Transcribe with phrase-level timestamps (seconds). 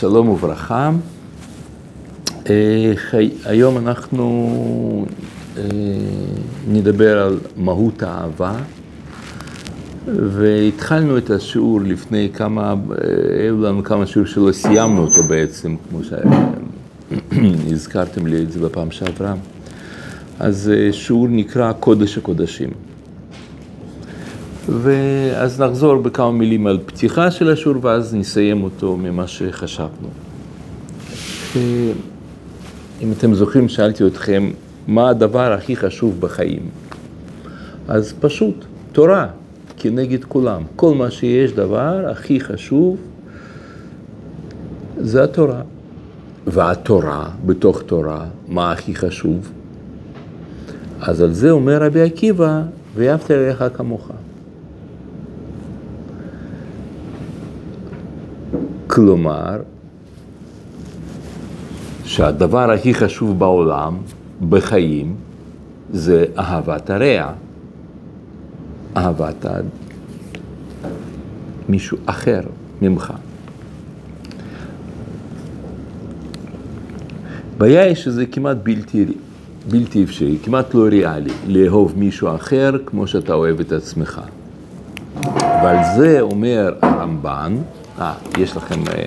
[0.00, 0.90] שלום וברכה.
[2.50, 2.92] אה,
[3.44, 5.06] היום אנחנו
[5.56, 5.62] אה,
[6.68, 8.56] נדבר על מהות האהבה,
[10.06, 12.74] והתחלנו את השיעור לפני כמה,
[13.40, 16.00] היו לנו כמה שיעור שלא סיימנו אותו בעצם, כמו
[17.30, 19.34] שהזכרתם לי את זה בפעם שעברה.
[20.38, 22.70] אז אה, שיעור נקרא קודש הקודשים.
[24.68, 30.08] ואז נחזור בכמה מילים על פתיחה של השיעור ואז נסיים אותו ממה שחשבנו.
[33.02, 34.50] אם אתם זוכרים, שאלתי אתכם,
[34.86, 36.62] מה הדבר הכי חשוב בחיים?
[37.88, 39.26] אז פשוט, תורה,
[39.76, 40.62] כנגד כולם.
[40.76, 42.96] כל מה שיש דבר הכי חשוב
[45.00, 45.60] זה התורה.
[46.46, 49.52] והתורה, בתוך תורה, מה הכי חשוב?
[51.00, 52.62] אז על זה אומר רבי עקיבא,
[52.94, 54.10] ואהבת לרעך כמוך.
[58.98, 59.56] כלומר,
[62.04, 63.96] שהדבר הכי חשוב בעולם,
[64.48, 65.14] בחיים,
[65.92, 67.32] זה אהבת הרע.
[68.96, 69.46] אהבת
[71.68, 72.40] מישהו אחר
[72.82, 73.12] ממך.
[77.56, 79.06] הבעיה היא שזה כמעט בלתי,
[79.70, 84.20] בלתי אפשרי, כמעט לא ריאלי, לאהוב מישהו אחר כמו שאתה אוהב את עצמך.
[85.34, 87.56] ועל זה אומר הרמב"ן,
[88.00, 89.04] אה, יש לכם, אה,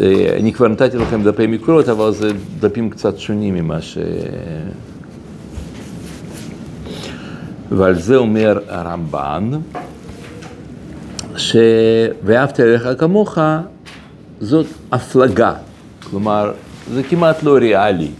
[0.00, 3.98] אה, אני כבר נתתי לכם דפי מקורות, אבל זה דפים קצת שונים ממה ש...
[7.70, 9.50] ועל זה אומר הרמב"ן,
[11.36, 13.38] ש"ואהבת אליך כמוך"
[14.40, 15.52] זאת הפלגה,
[16.10, 16.52] כלומר,
[16.92, 18.10] זה כמעט לא ריאלי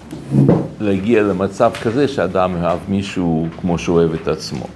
[0.80, 4.66] להגיע למצב כזה שאדם אוהב מישהו כמו שהוא אוהב את עצמו.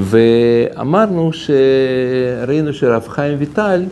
[0.00, 3.84] ואמרנו שראינו שרב חיים ויטל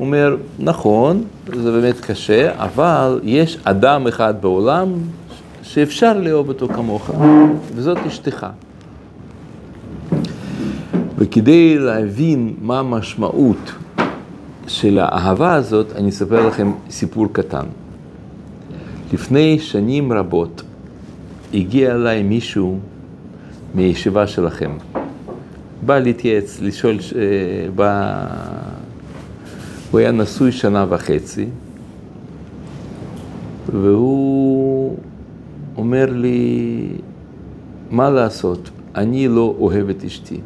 [0.00, 4.88] אומר, נכון, זה באמת קשה, אבל יש אדם אחד בעולם
[5.62, 7.10] שאפשר לאהוב אותו כמוך,
[7.74, 8.46] וזאת אשתך.
[11.18, 13.72] וכדי להבין מה המשמעות
[14.66, 17.64] של האהבה הזאת, אני אספר לכם סיפור קטן.
[19.12, 20.62] לפני שנים רבות
[21.54, 22.78] הגיע אליי מישהו
[23.74, 24.70] מישיבה שלכם.
[25.86, 28.26] בא להתייעץ, לשאול, אה, בא...
[29.90, 31.46] הוא היה נשוי שנה וחצי,
[33.72, 34.96] והוא
[35.76, 36.88] אומר לי,
[37.90, 40.40] מה לעשות, אני לא אוהב את אשתי.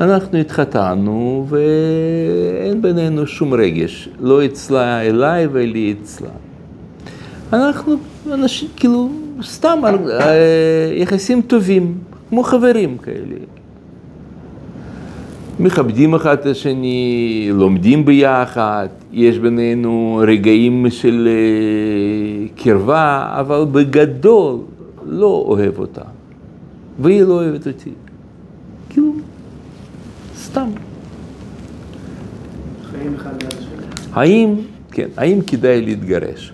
[0.00, 6.28] אנחנו התחתנו ואין בינינו שום רגש, לא אצלה אליי ולי אצלה.
[7.52, 7.94] אנחנו
[8.32, 9.08] אנשים, כאילו,
[9.42, 11.98] סתם אה, יחסים טובים.
[12.28, 13.36] כמו חברים כאלה.
[15.60, 24.58] מכבדים אחד את השני, לומדים ביחד, יש בינינו רגעים של אה, קרבה, אבל בגדול
[25.06, 26.02] לא אוהב אותה,
[27.00, 27.90] והיא לא אוהבת אותי.
[28.90, 29.12] כאילו,
[30.36, 30.68] סתם.
[32.90, 33.30] חיים אחד.
[34.12, 34.54] האם,
[34.90, 36.52] כן, האם כדאי להתגרש?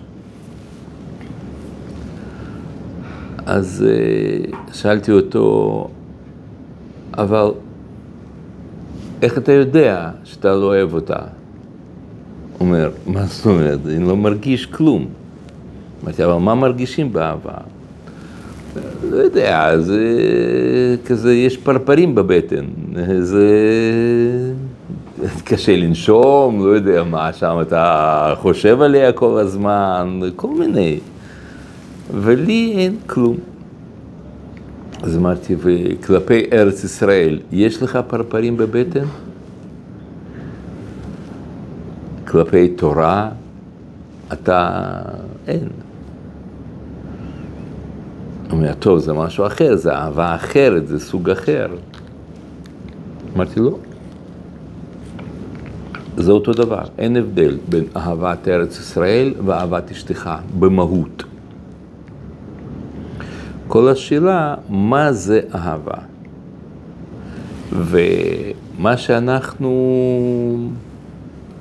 [3.45, 5.87] אז אה, שאלתי אותו,
[7.17, 7.51] אבל
[9.21, 11.15] איך אתה יודע שאתה לא אוהב אותה?
[12.57, 13.79] הוא אומר, מה זאת אומרת?
[13.85, 15.05] אני לא מרגיש כלום.
[16.03, 17.53] אמרתי, אבל מה מרגישים באהבה?
[19.09, 20.01] לא יודע, זה
[21.05, 22.65] כזה, יש פרפרים בבטן,
[23.19, 23.47] זה
[25.43, 30.99] קשה לנשום, לא יודע מה שם, אתה חושב עליה כל הזמן, כל מיני.
[32.13, 33.37] ולי אין כלום.
[35.03, 39.05] אז אמרתי, וכלפי ארץ ישראל, יש לך פרפרים בבטן?
[42.27, 43.29] כלפי תורה,
[44.33, 44.81] אתה,
[45.47, 45.67] אין.
[48.51, 51.67] אומר, טוב, זה משהו אחר, זה אהבה אחרת, זה סוג אחר.
[53.35, 53.77] אמרתי, לא.
[56.17, 61.23] זה אותו דבר, אין הבדל בין אהבת ארץ ישראל ואהבת אשתך במהות.
[63.67, 65.97] כל השאלה, מה זה אהבה?
[67.71, 69.71] ומה שאנחנו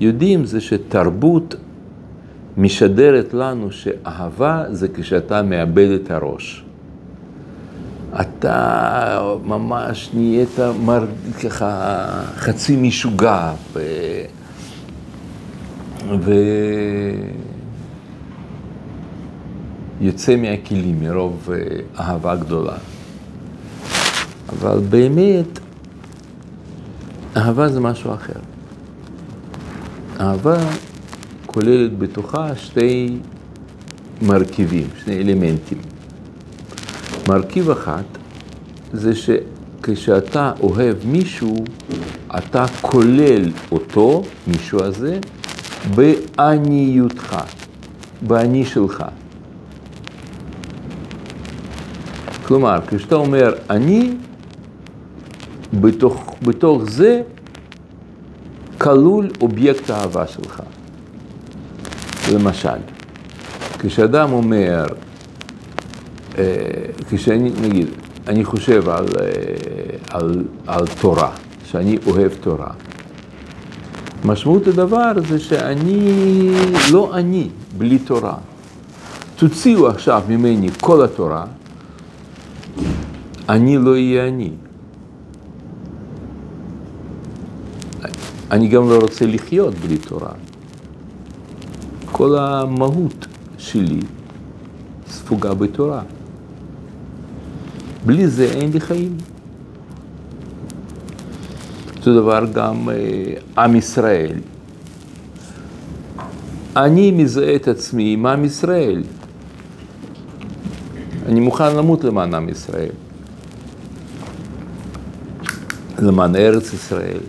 [0.00, 1.54] יודעים זה שתרבות
[2.56, 6.64] משדרת לנו שאהבה זה כשאתה מאבד את הראש.
[8.20, 11.06] אתה ממש נהיית מר...
[11.44, 11.96] ככה
[12.36, 13.80] חצי משוגע ו...
[16.20, 16.32] ו...
[20.00, 21.58] יוצא מהכלים מרוב אה,
[22.04, 22.76] אהבה גדולה.
[24.48, 25.58] אבל באמת,
[27.36, 28.40] אהבה זה משהו אחר.
[30.20, 30.56] אהבה
[31.46, 33.16] כוללת בתוכה שתי
[34.22, 35.78] מרכיבים, שני אלמנטים.
[37.28, 38.02] מרכיב אחד
[38.92, 41.64] זה שכשאתה אוהב מישהו,
[42.38, 45.18] אתה כולל אותו, מישהו הזה,
[45.94, 47.36] בעניותך,
[48.22, 49.04] באני שלך.
[52.46, 54.10] כלומר, כשאתה אומר אני,
[55.80, 57.22] בתוך, בתוך זה
[58.78, 60.62] כלול אובייקט האהבה שלך.
[62.32, 62.78] למשל,
[63.78, 64.86] כשאדם אומר,
[66.38, 66.44] אה,
[67.10, 67.86] כשאני, נגיד,
[68.26, 69.26] אני חושב על, אה,
[70.10, 71.30] על, על תורה,
[71.64, 72.70] שאני אוהב תורה.
[74.24, 76.00] משמעות הדבר זה שאני
[76.92, 77.48] לא אני
[77.78, 78.34] בלי תורה.
[79.36, 81.44] תוציאו עכשיו ממני כל התורה,
[83.48, 84.50] אני לא אהיה אני.
[88.50, 90.32] אני גם לא רוצה לחיות בלי תורה.
[92.12, 93.26] כל המהות
[93.58, 94.00] שלי
[95.08, 96.02] ספוגה בתורה.
[98.06, 99.16] בלי זה אין לי חיים.
[101.96, 104.36] אותו דבר גם אה, עם ישראל.
[106.76, 109.02] אני מזהה את עצמי עם עם ישראל.
[111.26, 113.03] אני מוכן למות למען עם ישראל.
[115.98, 117.20] למען ארץ ישראל.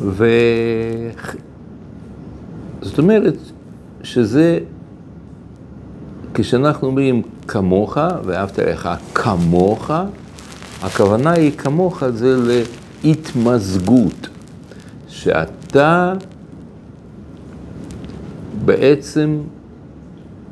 [0.00, 0.18] וזאת
[2.98, 3.36] אומרת
[4.02, 4.58] שזה,
[6.34, 9.90] כשאנחנו אומרים כמוך ואהבת לך כמוך,
[10.82, 12.36] הכוונה היא כמוך זה
[13.04, 14.28] להתמזגות,
[15.08, 16.12] שאתה
[18.64, 19.38] בעצם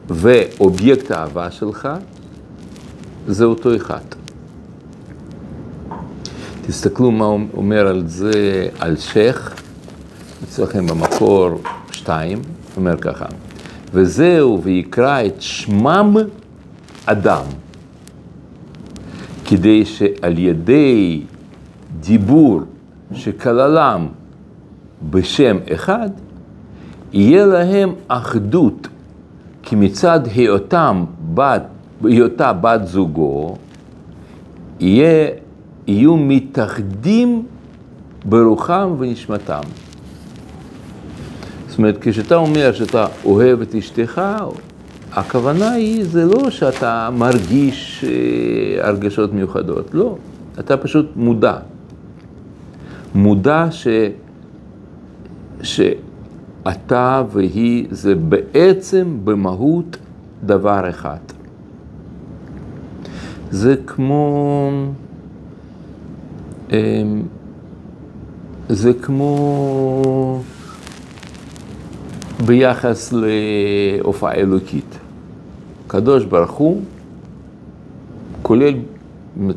[0.08, 1.88] ואובייקט האהבה שלך
[3.26, 4.19] זה אותו אחד.
[6.70, 7.24] תסתכלו מה
[7.56, 9.54] אומר על זה, על שייח,
[10.44, 11.50] אצלכם במקור
[11.92, 12.38] שתיים,
[12.76, 13.24] אומר ככה,
[13.92, 16.16] וזהו ויקרא את שמם
[17.06, 17.44] אדם,
[19.44, 21.22] כדי שעל ידי
[22.00, 22.60] דיבור
[23.12, 24.06] שכללם
[25.10, 26.10] בשם אחד,
[27.12, 28.88] יהיה להם אחדות,
[29.62, 31.62] כי מצד היותם בת,
[32.04, 33.56] היותה בת זוגו,
[34.80, 35.28] יהיה
[35.90, 37.46] יהיו מתאחדים
[38.24, 39.60] ברוחם ונשמתם.
[41.68, 44.22] זאת אומרת, כשאתה אומר שאתה אוהב את אשתך,
[45.12, 50.16] הכוונה היא, זה לא שאתה מרגיש אה, הרגשות מיוחדות, לא,
[50.58, 51.56] אתה פשוט מודע.
[53.14, 53.88] מודע ש...
[55.62, 59.96] שאתה והיא זה בעצם במהות
[60.44, 61.18] דבר אחד.
[63.50, 64.70] זה כמו...
[66.70, 67.22] אמ,
[68.68, 70.42] זה כמו
[72.46, 74.98] ביחס להופעה אלוקית.
[75.86, 76.82] קדוש ברוך הוא,
[78.42, 78.74] כולל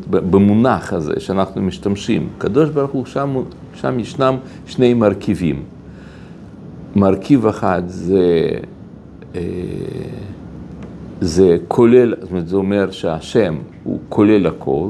[0.10, 3.36] במונח הזה שאנחנו משתמשים, קדוש ברוך הוא, שם,
[3.74, 5.64] שם ישנם שני מרכיבים.
[6.96, 8.50] מרכיב אחד זה,
[9.36, 9.42] אה,
[11.22, 14.88] זה כולל, זאת אומרת, זה אומר שהשם הוא כולל הכל,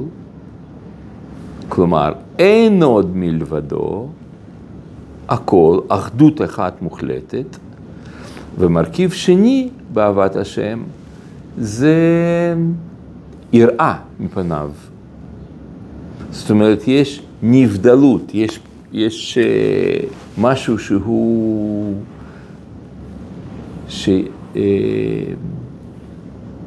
[1.70, 4.08] כלומר, אין עוד מלבדו,
[5.30, 7.58] הכל, אחדות אחת מוחלטת,
[8.60, 10.80] ומרכיב שני באהבת השם
[11.58, 11.96] זה
[13.54, 14.72] יראה מפניו.
[16.32, 18.60] זאת אומרת, יש נבדלות, יש,
[18.94, 21.96] יש uh, משהו שהוא...
[23.88, 24.10] ש,
[24.54, 24.58] uh,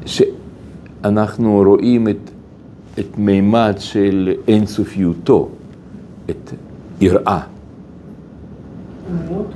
[0.05, 2.29] שאנחנו רואים את
[2.99, 5.49] את מימד של אינסופיותו,
[6.29, 6.51] את
[7.01, 7.39] יראה.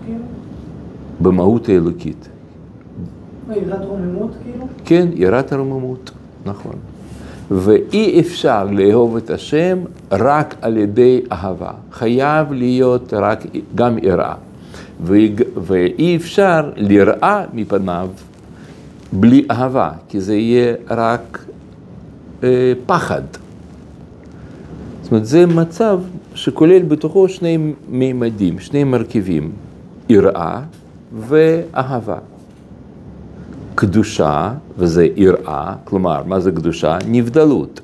[0.05, 0.19] כאילו?
[1.21, 2.29] במהות האלוקית.
[3.49, 4.67] יראת רוממות כאילו?
[4.85, 6.11] כן, יראת הרוממות,
[6.45, 6.75] נכון.
[7.51, 9.77] ואי אפשר לאהוב את השם
[10.11, 11.71] רק על ידי אהבה.
[11.91, 13.43] חייב להיות רק
[13.75, 14.33] גם יראה.
[15.57, 18.09] ואי אפשר לראה מפניו
[19.13, 21.45] בלי אהבה, כי זה יהיה רק
[22.43, 23.21] אה, פחד.
[25.01, 25.99] זאת אומרת, זה מצב
[26.35, 29.51] שכולל בתוכו שני מימדים, שני מרכיבים,
[30.09, 30.61] יראה
[31.27, 32.17] ואהבה.
[33.75, 36.97] קדושה, וזה יראה, כלומר, מה זה קדושה?
[37.07, 37.81] נבדלות.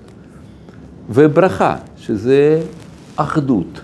[1.10, 2.62] וברכה, שזה
[3.16, 3.82] אחדות.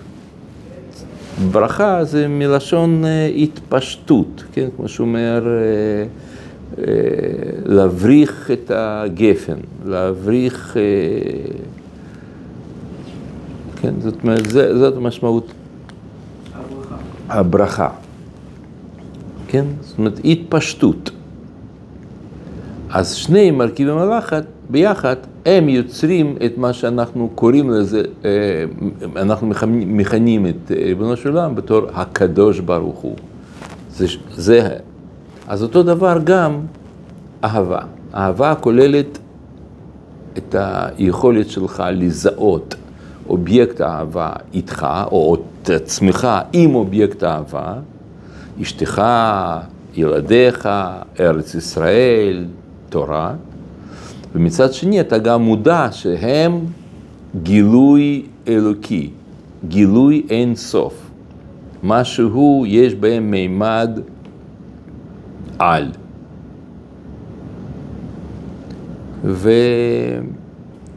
[1.50, 4.68] ברכה זה מלשון אה, התפשטות, כן?
[4.76, 5.46] כמו שאומר...
[6.78, 6.84] אה,
[7.64, 10.82] להבריך את הגפן, להבריך, אה,
[13.76, 15.52] כן, זאת אומרת, זאת המשמעות.
[17.28, 17.88] הברכה.
[19.48, 19.64] כן?
[19.80, 21.10] זאת אומרת, התפשטות.
[22.90, 25.16] אז שני מרכיבים הלחת ביחד,
[25.46, 28.64] הם יוצרים את מה שאנחנו קוראים לזה, אה,
[29.16, 33.16] אנחנו מכנים את ריבונו של עולם בתור הקדוש ברוך הוא.
[33.90, 34.76] זה, זה,
[35.48, 36.60] אז אותו דבר גם
[37.44, 37.80] אהבה.
[38.14, 39.18] אהבה כוללת
[40.38, 42.74] את היכולת שלך לזהות
[43.28, 47.74] אובייקט אהבה איתך, או את עצמך עם אובייקט אהבה,
[48.62, 49.02] אשתך,
[49.94, 50.68] ילדיך,
[51.20, 52.44] ארץ ישראל,
[52.88, 53.34] תורה,
[54.34, 56.60] ומצד שני אתה גם מודע שהם
[57.42, 59.10] גילוי אלוקי,
[59.68, 61.10] גילוי אין סוף.
[61.82, 64.00] משהו, יש בהם מימד
[65.58, 65.90] על.
[69.24, 69.50] ו...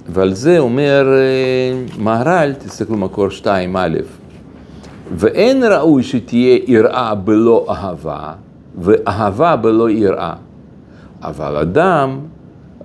[0.10, 3.48] ועל זה אומר אה, מהר"ל, תסתכלו מקור 2א,
[5.16, 8.34] ואין ראוי שתהיה יראה בלא אהבה,
[8.82, 10.34] ואהבה בלא יראה.
[11.22, 12.20] אבל אדם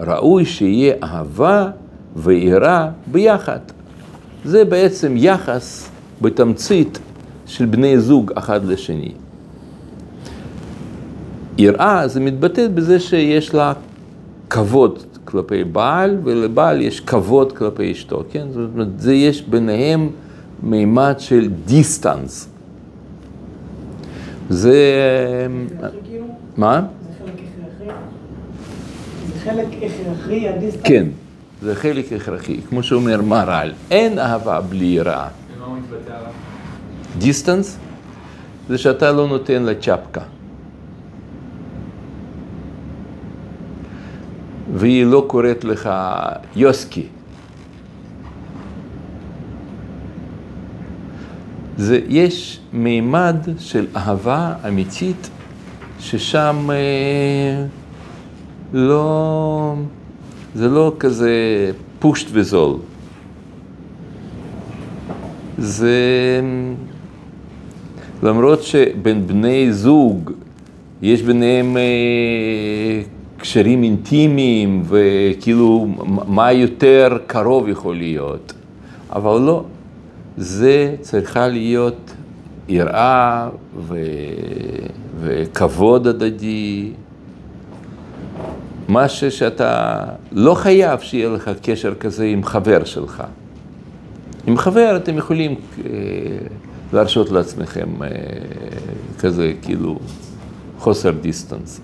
[0.01, 1.71] ראוי שיהיה אהבה
[2.17, 3.59] ויראה ביחד.
[4.45, 5.91] זה בעצם יחס
[6.23, 6.99] בתמצית
[7.47, 9.13] של בני זוג אחד לשני.
[11.63, 13.73] יראה זה מתבטא בזה שיש לה
[14.51, 18.47] כבוד כלפי בעל, ולבעל יש כבוד כלפי אשתו, כן?
[18.51, 20.11] זאת אומרת, זה יש ביניהם
[20.63, 22.49] מימד של דיסטנס.
[24.49, 24.77] זה...
[26.05, 26.27] כאילו?
[26.57, 26.83] מה?
[29.45, 30.83] חלק הכרחי, הדיסטנס?
[30.85, 31.07] כן,
[31.63, 32.61] זה חלק הכרחי.
[32.69, 35.29] כמו שאומר מהר"ל, אין אהבה בלי יראה.
[35.57, 36.33] ומה הוא מתבטא עליו?
[37.19, 37.79] דיסטנס
[38.69, 40.23] זה שאתה לא נותן לה צ'פקה.
[44.73, 45.91] והיא לא קוראת לך
[46.57, 47.07] יוסקי.
[51.77, 55.31] זה, יש מימד של אהבה אמיתית
[56.01, 57.65] ששם אה,
[58.73, 59.75] לא,
[60.55, 61.31] זה לא כזה
[61.99, 62.77] פושט וזול.
[65.59, 66.41] זה
[68.23, 70.31] למרות שבין בני זוג
[71.03, 73.03] יש ביניהם אה,
[73.43, 75.87] קשרים אינטימיים וכאילו
[76.27, 78.53] מה יותר קרוב יכול להיות,
[79.11, 79.65] אבל לא,
[80.37, 82.13] זה צריכה להיות
[82.69, 83.99] יראה ו...
[85.21, 86.91] וכבוד הדדי,
[88.89, 93.23] משהו שאתה לא חייב שיהיה לך קשר כזה עם חבר שלך.
[94.47, 95.91] עם חבר אתם יכולים אה,
[96.93, 98.09] להרשות לעצמכם אה,
[99.19, 99.99] כזה כאילו
[100.79, 101.81] חוסר דיסטנס.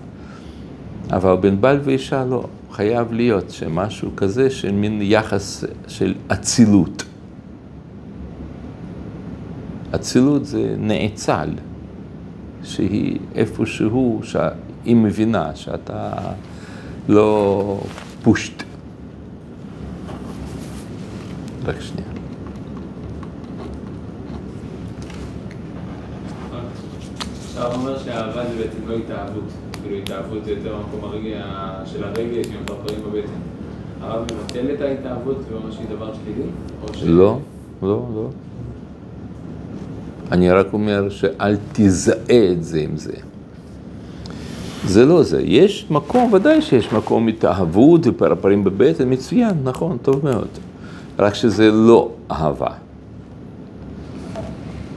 [1.11, 7.03] אבל בין בעל ואישה לא, חייב להיות שמשהו כזה של מין יחס של אצילות.
[9.95, 11.49] אצילות זה נאצל,
[12.63, 16.11] שהיא איפשהו, שהיא מבינה שאתה
[17.09, 17.81] לא
[18.23, 18.63] פושט.
[21.65, 22.07] רק שנייה.
[27.47, 29.68] עכשיו אומר שאהבה זה בעצם לא התאהבות.
[29.89, 31.43] כאילו התאהבות זה יותר המקום הרגע
[31.85, 33.39] של הרגש, עם הפרפרים בבטן.
[34.01, 37.13] הרב מבטל את ההתאהבות ואומר שהיא דבר שלילי?
[37.13, 37.39] לא,
[37.81, 38.29] לא, לא.
[40.31, 43.13] אני רק אומר שאל תזהה את זה עם זה.
[44.85, 45.41] זה לא זה.
[45.41, 50.47] יש מקום, ודאי שיש מקום התאהבות ופרפרים בבטן, מצוין, נכון, טוב מאוד.
[51.19, 52.71] רק שזה לא אהבה.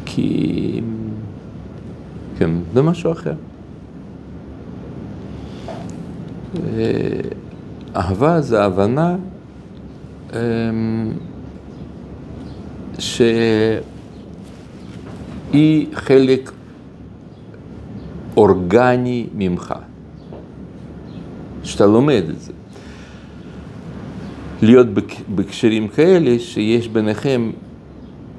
[0.05, 0.81] כי...
[2.39, 3.31] כן, זה משהו אחר.
[3.31, 3.37] אה,
[7.97, 9.17] אהבה זה הבנה
[10.33, 11.13] אמ,
[12.99, 13.47] שהיא
[15.95, 16.51] חלק
[18.37, 19.75] אורגני ממך,
[21.65, 22.53] שאתה לומד את זה.
[24.63, 27.51] להיות בק- בקשרים כאלה שיש ביניכם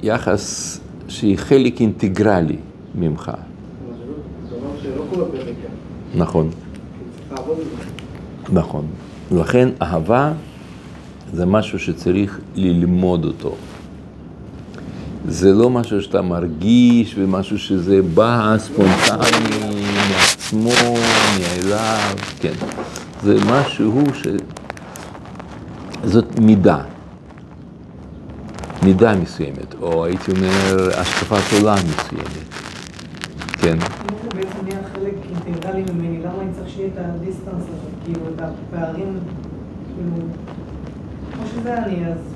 [0.03, 2.57] יחס שהיא חלק אינטגרלי
[2.95, 3.31] ממך.
[4.81, 5.43] שלא קורה במקרה.
[6.15, 6.49] נכון.
[6.49, 7.83] צריך לעבוד עם זה.
[8.53, 8.85] נכון.
[9.31, 10.31] לכן אהבה
[11.33, 13.55] זה משהו שצריך ללמוד אותו.
[15.27, 19.69] זה לא משהו שאתה מרגיש ומשהו שזה בא ספונטני
[20.09, 20.95] מעצמו,
[21.39, 22.53] מאליו, כן.
[23.23, 24.27] זה משהו ש...
[26.03, 26.77] זאת מידה.
[28.83, 32.47] מידה מסוימת, או הייתי אומר השקפת עולם מסוימת,
[33.61, 33.77] כן.
[34.35, 35.13] בעצם נהיה חלק
[35.45, 37.92] אינטגרלי ממני, למה אני צריך שיהיה את הדיסטנס הזה?
[38.05, 39.19] כאילו, את הפערים,
[39.95, 40.25] כאילו,
[41.33, 42.33] כמו שזה אני, אז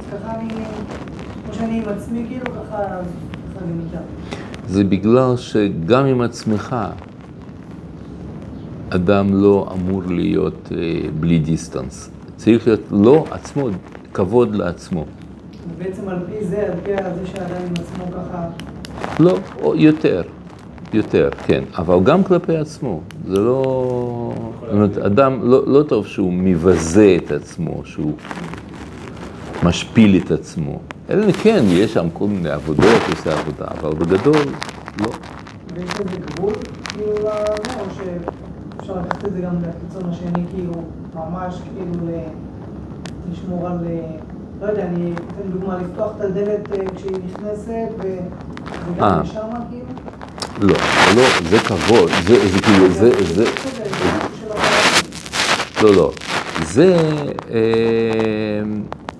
[0.00, 0.48] אז ככה אני,
[1.44, 3.98] כמו שאני עם עצמי, כאילו, ככה, ככה אני איתה.
[4.68, 6.76] זה בגלל שגם עם עצמך,
[8.90, 12.10] אדם לא אמור להיות אה, בלי דיסטנס.
[12.36, 13.68] צריך להיות לא עצמו,
[14.14, 15.04] כבוד לעצמו.
[15.78, 18.48] בעצם על פי זה, על פי זה שהאדם עם עצמו ככה...
[19.20, 19.38] לא,
[19.74, 20.22] יותר,
[20.94, 23.00] יותר, כן, אבל גם כלפי עצמו.
[23.26, 24.32] זה לא...
[24.60, 28.12] זאת אומרת, אדם, לא, לא טוב שהוא מבזה את עצמו, שהוא
[29.62, 30.78] משפיל את עצמו.
[31.10, 34.44] אלא כן, יש שם כל מיני עבודות, עושה עבודה, אבל בגדול,
[35.00, 35.10] לא.
[35.74, 36.52] ויש לזה גבול,
[36.84, 40.72] כאילו, או שאפשר לקחת את זה גם לקיצון השני, כאילו,
[41.14, 42.08] ממש כאילו
[43.32, 44.16] לשמור על, אה,
[44.60, 49.22] לא יודע, אני אתן דוגמה, לפתוח את הדלת אה, כשהיא נכנסת, וגם אה.
[49.22, 49.40] משם,
[49.70, 49.87] כאילו?
[50.60, 50.74] לא,
[51.16, 53.44] לא, זה כבוד, זה, זה כאילו, זה, זה.
[55.82, 56.12] לא, לא.
[56.62, 56.96] זה,
[57.50, 57.58] אה,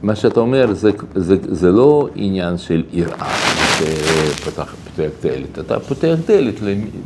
[0.03, 3.35] מה שאתה אומר, זה, זה, זה לא עניין של יראה,
[3.79, 5.59] שפתח, פותח דלת.
[5.59, 6.55] אתה פותח דלת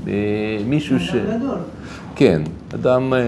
[0.06, 1.14] למישהו ש...
[1.14, 1.58] אדם גדול.
[2.16, 2.42] כן,
[2.74, 3.18] אדם אה,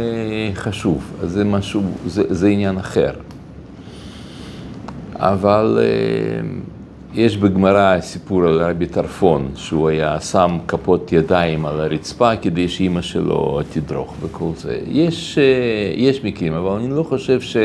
[0.55, 3.13] חשוב, אז זה משהו, זה, זה עניין אחר.
[5.17, 6.49] אבל אה,
[7.15, 13.03] יש בגמרא סיפור על רבי טרפון, שהוא היה שם כפות ידיים על הרצפה כדי שאימא
[13.03, 14.79] שלו תדרוך וכל זה.
[14.87, 17.57] יש, אה, יש מקרים, אבל אני לא חושב ש,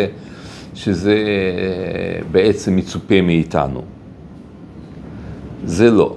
[0.75, 3.81] שזה אה, בעצם מצופה מאיתנו.
[5.65, 6.15] זה לא.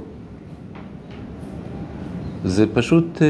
[2.44, 3.28] זה פשוט, אה,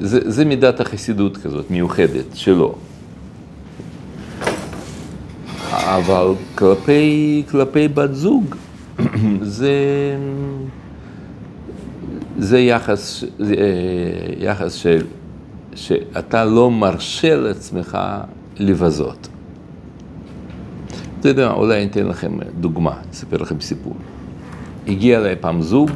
[0.00, 2.74] זה, זה מידת החסידות כזאת, מיוחדת, שלו.
[5.96, 8.54] אבל כלפי, כלפי בת זוג,
[9.42, 9.72] זה,
[12.38, 15.04] זה יחס, זה אה, יחס של,
[15.74, 17.98] שאתה לא מרשה לעצמך
[18.58, 19.28] לבזות.
[21.20, 23.96] אתה יודע, אולי אני אתן לכם דוגמה, אספר לכם סיפור.
[24.88, 25.90] הגיע אליי פעם זוג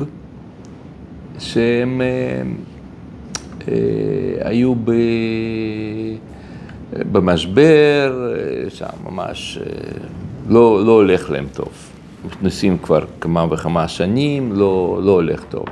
[1.38, 2.42] שהם אה,
[3.68, 4.90] אה, היו ב...
[7.12, 8.34] במשבר,
[8.68, 9.64] שם ממש אה,
[10.48, 11.68] לא, לא הולך להם טוב.
[12.42, 15.64] נוסעים כבר כמה וכמה שנים, לא, לא הולך טוב.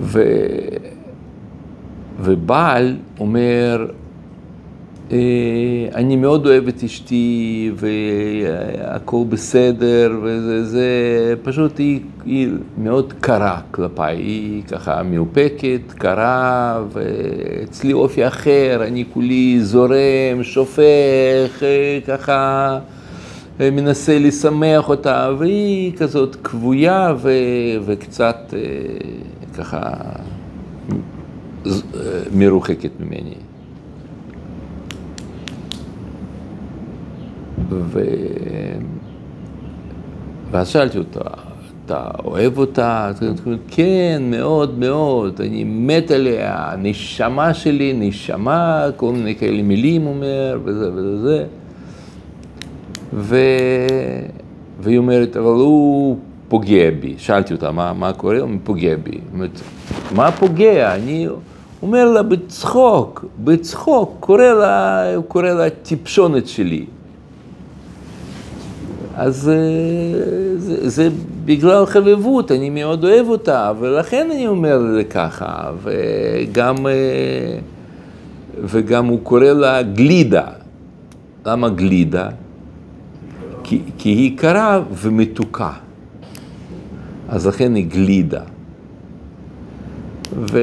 [0.00, 0.22] ו...
[2.20, 3.86] ובעל אומר,
[5.94, 10.88] אני מאוד אוהב את אשתי והכל בסדר וזה, זה,
[11.42, 19.60] פשוט היא, היא מאוד קרה כלפיי, היא ככה מאופקת, קרה, ואצלי אופי אחר, אני כולי
[19.60, 22.78] זורם, שופך, אה, ככה
[23.60, 27.30] אה, מנסה לשמח אותה, והיא כזאת כבויה ו,
[27.84, 28.60] וקצת אה,
[29.58, 29.82] ככה
[31.66, 31.70] אה,
[32.32, 33.34] מרוחקת ממני.
[37.70, 38.00] ו...
[40.50, 41.20] ואז שאלתי אותה,
[41.86, 43.10] אתה אוהב אותה?
[43.68, 50.92] כן, מאוד מאוד, אני מת עליה, נשמה שלי, נשמה, כל מיני כאלה מילים אומר, וזה
[50.92, 51.44] וזה וזה.
[53.12, 53.36] ו...
[54.80, 57.14] והיא אומרת, אבל הוא פוגע בי.
[57.18, 58.40] שאלתי אותה, מה, מה קורה?
[58.40, 59.10] הוא פוגע בי.
[59.10, 59.60] היא אומרת,
[60.14, 60.94] מה פוגע?
[60.94, 61.28] אני
[61.82, 66.84] אומר לה בצחוק, בצחוק, קורא לה, קורא לה טיפשונת שלי.
[69.16, 71.08] אז אה, זה, זה
[71.44, 77.58] בגלל חביבות, אני מאוד אוהב אותה, ולכן אני אומר זה ככה, וגם, אה,
[78.64, 80.46] וגם הוא קורא לה גלידה.
[81.46, 82.28] למה גלידה?
[83.64, 85.72] כי, כי היא קרה ומתוקה,
[87.28, 88.42] אז לכן היא גלידה.
[90.32, 90.58] ו...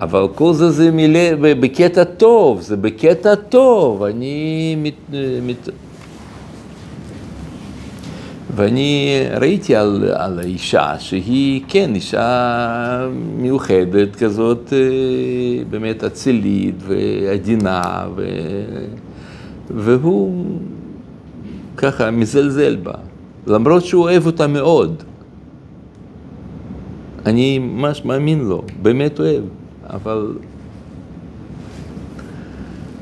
[0.00, 4.94] אבל כל זה זה מילה, בקטע טוב, זה בקטע טוב, אני מת,
[5.46, 5.68] מת,
[8.56, 18.26] ואני ראיתי על, על האישה שהיא, כן, אישה מיוחדת כזאת, אה, באמת אצילית ועדינה, ו...
[19.70, 20.44] והוא
[21.76, 22.94] ככה מזלזל בה,
[23.46, 25.02] למרות שהוא אוהב אותה מאוד.
[27.26, 29.42] אני ממש מאמין לו, באמת אוהב,
[29.90, 30.32] אבל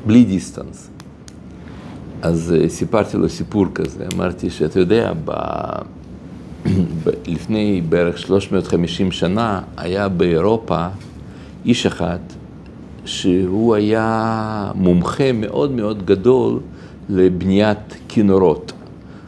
[0.05, 0.89] בלי דיסטנס.
[2.21, 5.31] אז אה, סיפרתי לו סיפור כזה, אמרתי שאתה יודע, ב...
[7.27, 10.87] לפני בערך 350 שנה היה באירופה
[11.65, 12.19] איש אחד
[13.05, 16.59] שהוא היה מומחה מאוד מאוד גדול
[17.09, 18.73] לבניית כינורות,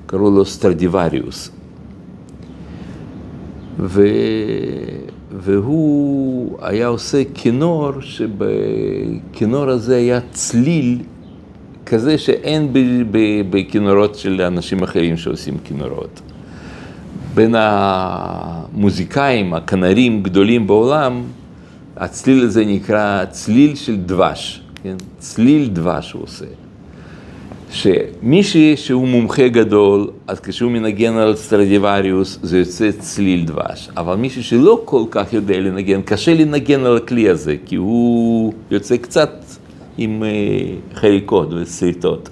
[0.06, 1.52] קראו לו סטרדיווריוס.
[3.80, 4.08] ו...
[5.38, 11.02] והוא היה עושה כינור, שבכינור הזה היה צליל
[11.90, 12.74] כזה שאין
[13.50, 16.22] בכינורות של אנשים אחרים שעושים כינורות.
[17.34, 21.22] בין המוזיקאים, הכנרים גדולים בעולם,
[21.98, 24.96] הצליל הזה נקרא צליל של דבש, כן?
[25.18, 26.46] צליל דבש הוא עושה.
[27.72, 34.44] שמישהי שהוא מומחה גדול, אז כשהוא מנגן על סטרדיווריוס זה יוצא צליל דבש, אבל מישהו
[34.44, 39.49] שלא כל כך יודע לנגן, קשה לנגן על הכלי הזה, כי הוא יוצא קצת
[40.02, 40.30] עם אה,
[40.96, 42.30] חריקות ושריטות.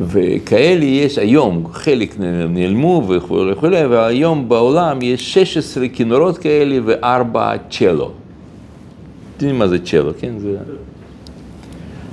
[0.00, 8.04] וכאלה יש היום, חלק נעלמו וכולי וכולי, והיום בעולם יש 16 כינורות כאלה וארבע צ'לו.
[8.04, 10.38] אתם יודעים מה זה צ'לו, כן?
[10.38, 10.56] זה...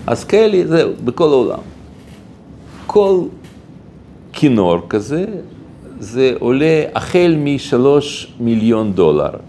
[0.07, 1.59] אז כאלה, זהו, בכל העולם.
[2.87, 3.19] כל
[4.33, 5.25] כינור כזה,
[5.99, 9.44] זה עולה החל משלוש מיליון דולר.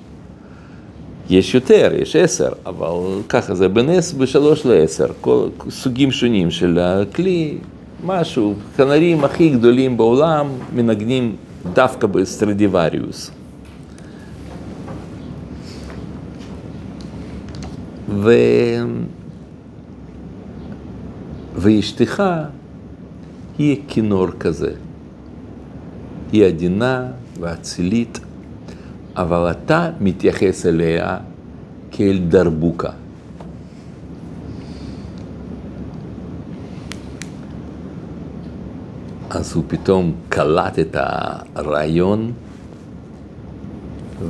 [1.30, 7.58] יש יותר, יש עשר, אבל ככה זה בנס בשלוש לעשר, כל סוגים שונים של הכלי,
[8.04, 11.36] משהו, כנרים הכי גדולים בעולם מנגנים
[11.72, 13.30] דווקא בסטרדיווריוס.
[18.08, 18.32] ו...
[21.56, 22.22] ואשתך
[23.58, 24.72] היא כינור כזה.
[26.32, 27.06] היא עדינה
[27.40, 28.18] ואצילית,
[29.16, 31.16] אבל אתה מתייחס אליה
[31.90, 32.90] כאל דרבוקה.
[39.30, 40.96] אז הוא פתאום קלט את
[41.54, 42.32] הרעיון,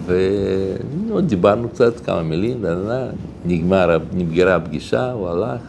[0.06, 2.64] ועוד דיברנו קצת, כמה מילים,
[3.44, 5.60] נגמר, נגמרה הפגישה, הוא הלך.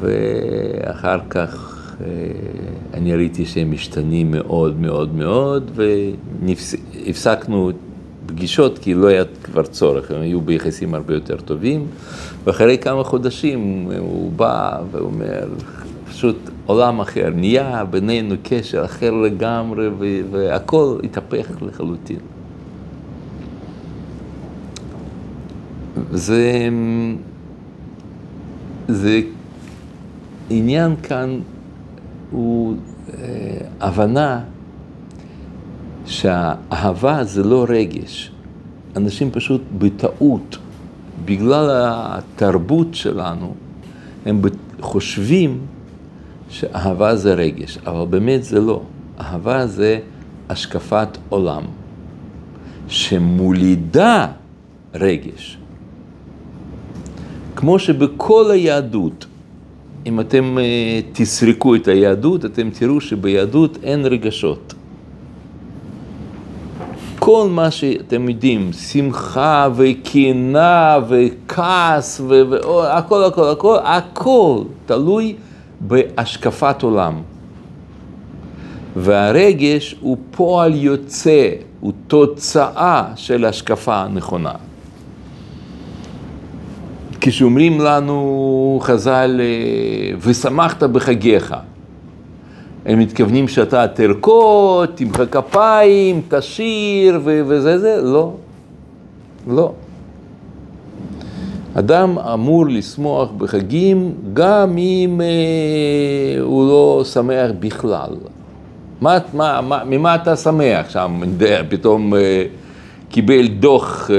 [0.00, 2.08] ואחר כך אה,
[2.94, 7.70] אני ראיתי שהם משתנים מאוד מאוד מאוד, והפסקנו
[8.26, 11.86] פגישות כי לא היה כבר צורך, הם היו ביחסים הרבה יותר טובים,
[12.44, 15.48] ואחרי כמה חודשים הוא בא ואומר,
[16.10, 16.36] פשוט
[16.66, 19.88] עולם אחר, נהיה בינינו קשר אחר לגמרי,
[20.30, 22.18] והכל התהפך לחלוטין.
[26.12, 26.68] זה,
[28.88, 29.20] זה
[30.50, 31.40] העניין כאן
[32.32, 32.76] הוא
[33.08, 33.18] אה,
[33.80, 34.40] הבנה
[36.06, 38.32] שהאהבה זה לא רגש.
[38.96, 40.58] אנשים פשוט בטעות,
[41.24, 43.54] בגלל התרבות שלנו,
[44.26, 44.40] הם
[44.80, 45.60] חושבים
[46.48, 48.82] שאהבה זה רגש, אבל באמת זה לא.
[49.20, 49.98] אהבה זה
[50.48, 51.62] השקפת עולם,
[52.88, 54.26] שמולידה
[54.94, 55.58] רגש.
[57.56, 59.26] כמו שבכל היהדות
[60.06, 64.74] אם אתם אה, תסרקו את היהדות, אתם תראו שביהדות אין רגשות.
[67.18, 72.84] כל מה שאתם יודעים, שמחה וקנאה וכעס והכל,
[73.24, 75.36] הכל, הכל, הכל תלוי
[75.80, 77.22] בהשקפת עולם.
[78.96, 84.52] והרגש הוא פועל יוצא, הוא תוצאה של השקפה נכונה.
[87.24, 91.54] כשאומרים לנו חז"ל, אה, ושמחת בחגיך,
[92.86, 98.32] הם מתכוונים שאתה תרקוד, תמחא כפיים, תשיר וזה זה, לא,
[99.46, 99.72] לא.
[101.74, 108.10] אדם אמור לשמוח בחגים גם אם אה, הוא לא שמח בכלל.
[109.00, 111.20] מה, מה, מה, ממה אתה שמח שם,
[111.68, 112.44] פתאום אה,
[113.08, 114.16] קיבל דוח אה,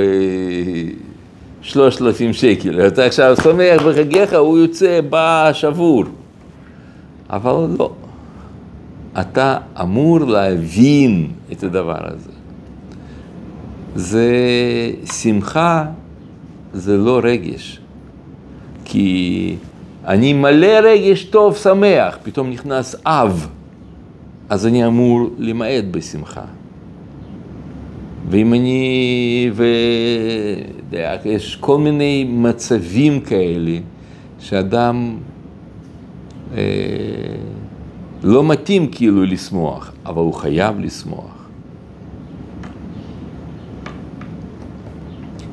[1.64, 6.04] שלושת אלפים שקל, אתה עכשיו שמח בחגיך, הוא יוצא, בא שבור.
[7.30, 7.92] אבל לא.
[9.20, 12.32] אתה אמור להבין את הדבר הזה.
[13.96, 14.32] זה
[15.22, 15.86] שמחה,
[16.74, 17.80] זה לא רגש.
[18.86, 19.56] כי
[20.08, 23.48] אני מלא רגש טוב, שמח, פתאום נכנס אב,
[24.50, 26.46] אז אני אמור למעט בשמחה.
[28.30, 29.52] ואם אני,
[31.24, 33.78] ויש כל מיני מצבים כאלה
[34.40, 35.18] שאדם
[36.56, 36.62] אה,
[38.24, 41.50] לא מתאים כאילו לשמוח, אבל הוא חייב לשמוח.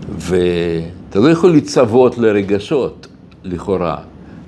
[0.09, 3.07] ואתה לא יכול לצוות לרגשות,
[3.45, 3.97] לכאורה.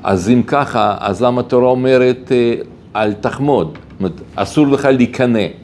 [0.02, 2.54] אז אם ככה, אז למה התורה אומרת אה,
[3.02, 3.78] אל תחמוד?
[3.90, 5.61] זאת אומרת, אסור לך להיכנע.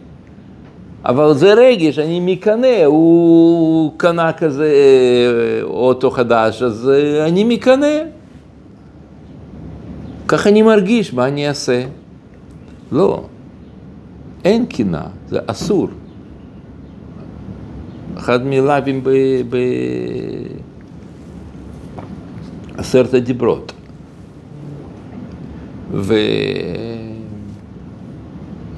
[1.09, 7.97] אבל זה רגש, אני מקנא, הוא קנה כזה אה, אוטו חדש, אז אה, אני מקנא.
[10.29, 11.85] ככה אני מרגיש, מה אני אעשה?
[12.92, 13.25] לא,
[14.44, 15.88] אין קנאה, זה אסור.
[18.18, 19.05] אחד מלאווים
[22.77, 23.73] בעשרת הדיברות.
[25.92, 26.14] ו...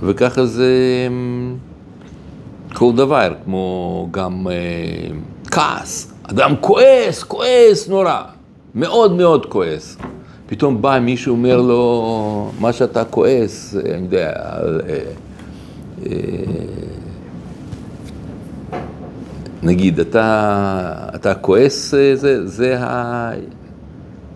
[0.03, 0.73] וככה זה
[1.07, 1.57] אמ,
[2.75, 5.17] כל דבר, כמו גם אה,
[5.51, 6.13] כעס.
[6.23, 8.23] אדם כועס, כועס נורא,
[8.75, 9.97] מאוד מאוד כועס.
[10.47, 14.99] פתאום בא מישהו אומר לו, מה שאתה כועס, אני יודע, על, אה,
[16.07, 16.13] אה,
[19.63, 23.31] נגיד, אתה, אתה כועס, אה, זה, זה, ה,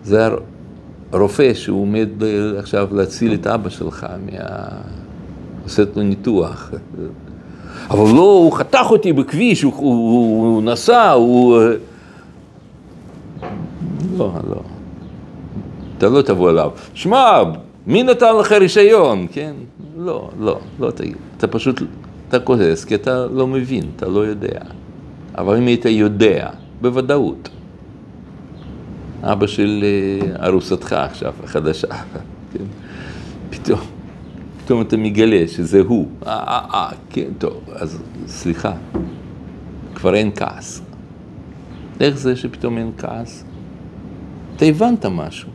[0.03, 0.27] זה
[1.11, 4.67] הרופא שהוא עומד אה, עכשיו להציל את אבא שלך, מה...
[5.63, 6.71] עושה לו ניתוח.
[7.89, 11.61] אבל לא, הוא חתך אותי בכביש, הוא, הוא, הוא נסע, הוא...
[11.61, 11.67] אה,
[14.17, 14.61] לא, לא.
[15.97, 16.71] אתה לא תבוא אליו.
[16.93, 17.43] שמע,
[17.87, 19.27] מי נתן לך רישיון?
[19.31, 19.53] כן?
[19.97, 21.15] לא, לא, לא תגיד.
[21.37, 21.81] אתה פשוט,
[22.29, 24.59] אתה כועס כי אתה לא מבין, אתה לא יודע.
[25.37, 26.49] אבל אם היית יודע,
[26.81, 27.49] בוודאות.
[29.23, 31.87] אבא של אה, ארוסתך עכשיו, החדשה,
[32.53, 32.63] כן?
[33.49, 33.79] פתאום,
[34.65, 36.07] פתאום אתה מגלה שזה הוא.
[36.25, 38.73] אה, אה, אה, כן, טוב, אז סליחה,
[39.95, 40.81] כבר אין כעס.
[41.99, 43.43] איך זה שפתאום אין כעס?
[44.55, 45.49] אתה הבנת משהו.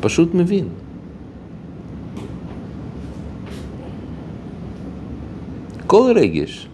[0.00, 0.68] פשוט מבין.
[5.86, 6.68] כל רגש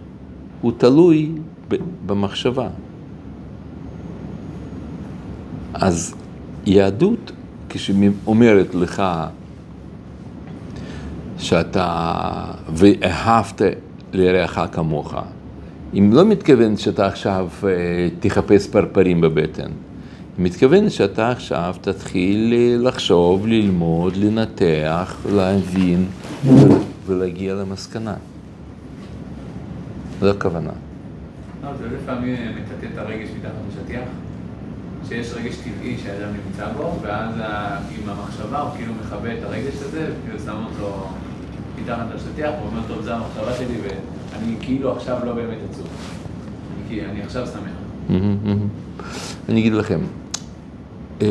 [0.61, 1.33] הוא תלוי
[2.07, 2.69] במחשבה.
[5.75, 6.15] אז
[6.67, 7.33] יהדות,
[7.69, 9.03] כשאומרת לך
[11.39, 13.63] שאתה ואהבת
[14.13, 15.15] לרעך כמוך,
[15.95, 19.71] אם לא מתכוון שאתה עכשיו אה, תחפש פרפרים בבטן,
[20.39, 26.07] היא מתכוונת שאתה עכשיו תתחיל לחשוב, ללמוד, לנתח, להבין
[27.07, 28.15] ולהגיע למסקנה.
[30.21, 30.71] זו הכוונה.
[31.63, 34.09] לא, זה לפעמים מטאטא את הרגש מתחת לשטיח,
[35.09, 37.35] שיש רגש טבעי שהאדם נמצא בו, ואז
[37.99, 41.09] עם המחשבה הוא כאילו מכבה את הרגש הזה, וכאילו שם אותו
[41.83, 45.87] מתחת לשטיח, ואומר, טוב, זו המחשבה שלי, ואני כאילו עכשיו לא באמת עצוב.
[46.89, 48.17] כי אני עכשיו שמח.
[49.49, 50.01] אני אגיד לכם,
[51.23, 51.27] אה,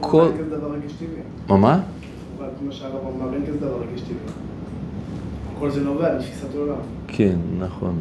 [0.00, 0.28] כל...
[1.48, 1.80] מה מה?
[5.58, 6.76] כל זה נובע מתפיסת עולם.
[7.08, 7.98] כן, נכון,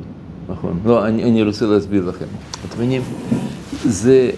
[0.50, 0.80] נכון.
[0.86, 2.26] לא, אני, אני רוצה להסביר לכם.
[2.66, 3.02] אתם מבינים?
[3.84, 4.32] זה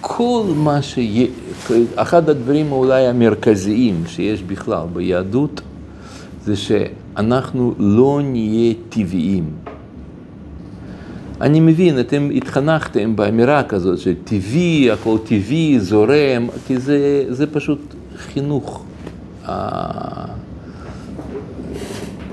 [0.00, 1.28] כל מה שיש,
[1.94, 5.60] אחד הדברים אולי המרכזיים שיש בכלל ביהדות,
[6.48, 9.44] זה שאנחנו לא נהיה טבעיים.
[11.40, 18.84] אני מבין, אתם התחנכתם באמירה כזאת שטבעי, הכל טבעי, זורם, כי זה, זה פשוט חינוך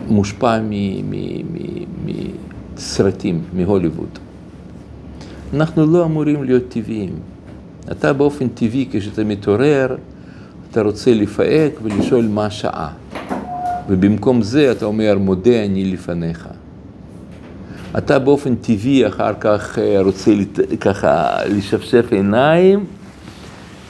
[0.08, 0.60] מושפע
[2.06, 4.20] מסרטים, מהוליווד.
[5.54, 7.14] אנחנו לא אמורים להיות טבעיים.
[7.92, 9.96] אתה באופן טבעי, כשאתה מתעורר,
[10.72, 12.90] אתה רוצה לפהק ולשאול מה השעה.
[13.90, 16.48] ובמקום זה אתה אומר, מודה אני לפניך.
[17.98, 20.32] אתה באופן טבעי אחר כך אה, רוצה
[20.80, 22.86] ככה לשפשף עיניים,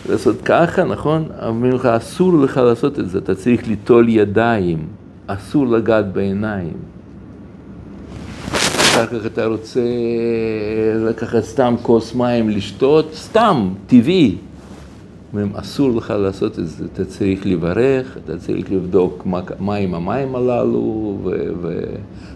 [0.09, 1.27] לעשות ככה, נכון?
[1.45, 4.87] אומרים לך, אסור לך לעשות את זה, אתה צריך ליטול ידיים,
[5.27, 6.73] אסור לגעת בעיניים.
[8.95, 9.81] אחר כך אתה רוצה
[11.09, 14.35] לקחת סתם כוס מים לשתות, סתם, טבעי.
[15.33, 19.93] אומרים, אסור לך לעשות את זה, אתה צריך לברך, אתה צריך לבדוק מה, מה עם
[19.93, 21.29] המים הללו, ו,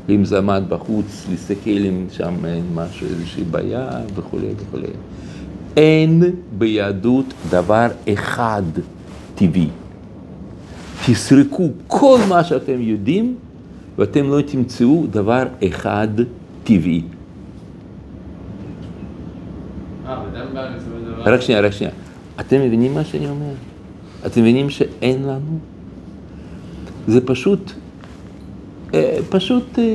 [0.07, 4.87] ואם זה עמד בחוץ, להסתכל אם שם אין משהו, איזושהי בעיה וכולי וכולי.
[5.77, 6.23] אין
[6.57, 8.63] ביהדות דבר אחד
[9.35, 9.69] טבעי.
[11.05, 13.35] תסרקו כל מה שאתם יודעים,
[13.97, 16.07] ואתם לא תמצאו דבר אחד
[16.63, 17.01] טבעי.
[20.07, 20.23] אה,
[21.23, 21.33] דבר...
[21.33, 21.93] רק שנייה, רק שנייה.
[22.39, 23.53] אתם מבינים מה שאני אומר?
[24.25, 25.59] אתם מבינים שאין לנו?
[27.07, 27.71] זה פשוט,
[28.93, 29.85] אה, פשוט אה,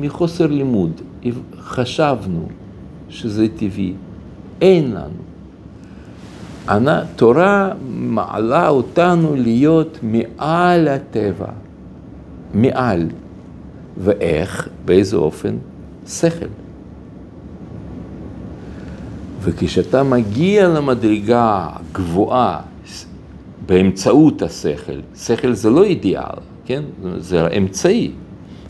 [0.00, 1.00] מחוסר לימוד.
[1.58, 2.48] חשבנו
[3.08, 3.92] שזה טבעי.
[4.60, 5.24] אין לנו.
[7.16, 11.48] תורה מעלה אותנו להיות מעל הטבע.
[12.54, 13.08] מעל.
[13.98, 14.68] ואיך?
[14.84, 15.56] באיזה אופן?
[16.08, 16.63] שכל.
[19.44, 22.60] וכשאתה מגיע למדרגה גבוהה
[23.66, 26.82] באמצעות השכל, שכל זה לא אידיאל, כן?
[27.16, 28.10] זה אמצעי.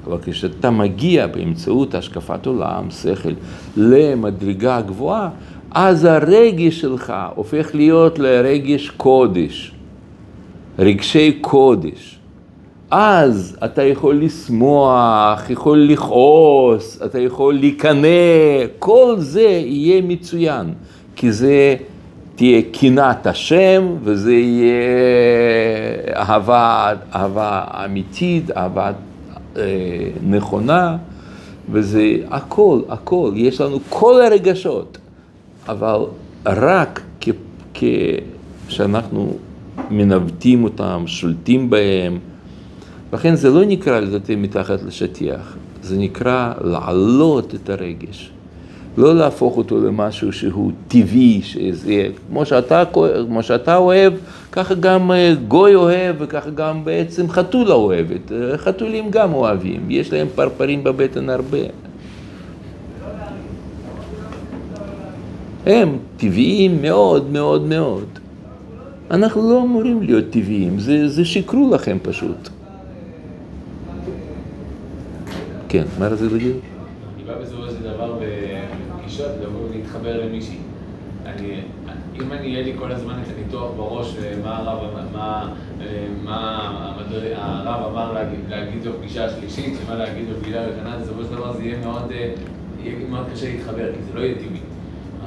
[0.06, 3.32] אבל כשאתה מגיע באמצעות השקפת עולם, שכל,
[3.76, 5.30] למדרגה גבוהה,
[5.70, 9.72] אז הרגש שלך הופך להיות לרגש קודש,
[10.78, 12.13] רגשי קודש.
[12.96, 20.72] אז אתה יכול לשמוח, יכול לכעוס, אתה יכול להיכנע, כל זה יהיה מצוין,
[21.16, 21.76] כי זה
[22.37, 24.83] תהיה קנאת השם, וזה יהיה
[26.16, 28.92] אהבה, אהבה אמיתית, אהבה
[29.57, 29.62] אה,
[30.28, 30.96] נכונה,
[31.70, 34.98] וזה הכל, הכל, יש לנו כל הרגשות,
[35.68, 36.00] אבל
[36.46, 37.02] רק
[38.68, 39.37] כשאנחנו
[39.90, 42.18] מנווטים אותם, שולטים בהם,
[43.14, 48.31] לכן זה לא נקרא לטאטא מתחת לשטיח, זה נקרא להעלות את הרגש.
[48.96, 52.42] לא להפוך אותו למשהו שהוא טבעי, שזה, כמו
[53.29, 54.12] כמו שאתה אוהב,
[54.53, 58.33] ככה גם אה, גוי אוהב וככה גם בעצם חתולה אוהבת.
[58.57, 61.59] חתולים גם אוהבים, יש להם פרפרים בבטן הרבה.
[65.66, 68.05] הם טבעיים מאוד מאוד מאוד.
[69.11, 72.48] אנחנו לא אמורים להיות טבעיים, זה, זה שיקרו לכם פשוט.
[75.74, 76.56] כן, מה רצית להגיד?
[77.26, 80.58] בא בסופו של דבר בפגישות לבוא ולהתחבר למישהי.
[81.26, 81.60] אני,
[82.14, 84.80] אם אני יהיה לי כל הזמן את הניתוח בראש, מה הרב,
[85.12, 85.52] מה,
[86.24, 91.52] מה המדבר, הרב אמר להגיד, להגיד בפגישה השלישית, שמה להגיד בפגישה הראשונה, בסופו של דבר
[91.52, 92.12] זה יהיה מאוד,
[92.82, 94.60] יהיה מאוד קשה להתחבר, כי זה לא יהיה טבעי.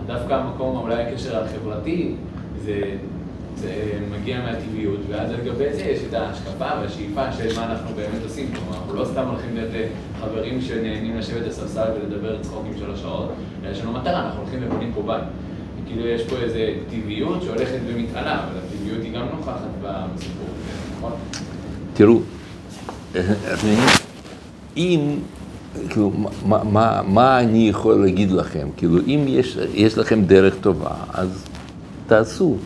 [0.05, 2.15] דווקא המקום, אולי הקשר החברתי,
[2.65, 2.81] זה
[4.11, 8.51] מגיע מהטבעיות, ואז לגבי זה יש את ההשקפה והשאיפה של מה אנחנו באמת עושים.
[8.53, 9.89] כלומר, אנחנו לא סתם הולכים להיות
[10.19, 13.31] חברים שנהנים לשבת בספסל ולדבר צחוקים שלוש שעות,
[13.63, 15.23] אלא יש לנו מטרה, אנחנו הולכים ובונים פה בית.
[15.87, 20.47] כאילו יש פה איזו טבעיות שהולכת ומתעלה, אבל הטבעיות היא גם נוכחת בסיפור,
[20.97, 21.11] נכון?
[21.93, 22.19] תראו,
[24.77, 25.19] אם,
[25.89, 26.11] כאילו,
[26.45, 28.67] מה, מה, מה אני יכול להגיד לכם?
[28.77, 31.45] כאילו, אם יש, יש לכם דרך טובה, אז
[32.07, 32.57] תעשו.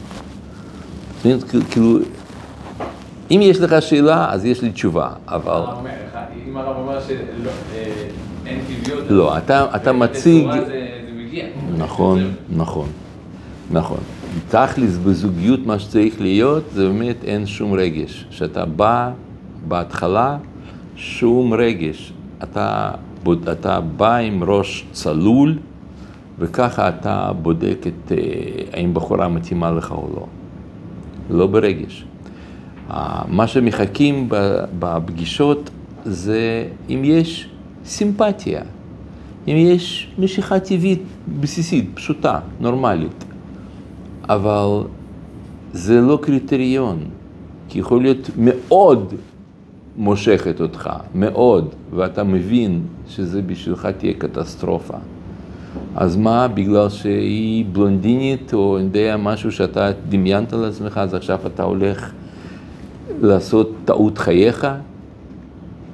[1.71, 1.99] כאילו,
[3.31, 5.61] אם יש לך שאלה, אז יש לי תשובה, אבל...
[6.49, 9.03] אם הרב אומר שאין טבעיות...
[9.09, 9.37] לא,
[9.75, 10.47] אתה מציג...
[11.77, 12.87] נכון, נכון,
[13.71, 13.97] נכון.
[14.49, 18.25] תכלס בזוגיות מה שצריך להיות, זה באמת אין שום רגש.
[18.29, 19.11] כשאתה בא
[19.67, 20.37] בהתחלה,
[20.95, 22.13] שום רגש.
[22.43, 22.91] אתה,
[23.51, 25.57] אתה בא עם ראש צלול,
[26.39, 28.11] וככה אתה בודק את
[28.73, 30.25] האם בחורה מתאימה לך או לא.
[31.31, 32.05] לא ברגש.
[33.27, 34.29] מה שמחכים
[34.79, 35.69] בפגישות
[36.05, 37.49] זה אם יש
[37.85, 38.61] סימפתיה,
[39.47, 41.01] אם יש משיכה טבעית
[41.39, 43.23] בסיסית, פשוטה, נורמלית.
[44.29, 44.83] אבל
[45.73, 46.97] זה לא קריטריון,
[47.69, 49.13] כי יכול להיות מאוד
[49.97, 54.97] מושכת אותך, מאוד, ואתה מבין שזה בשבילך תהיה קטסטרופה.
[55.95, 61.63] אז מה, בגלל שהיא בלונדינית, או אני יודע, משהו שאתה דמיינת לעצמך, אז עכשיו אתה
[61.63, 62.11] הולך
[63.21, 64.67] לעשות טעות חייך,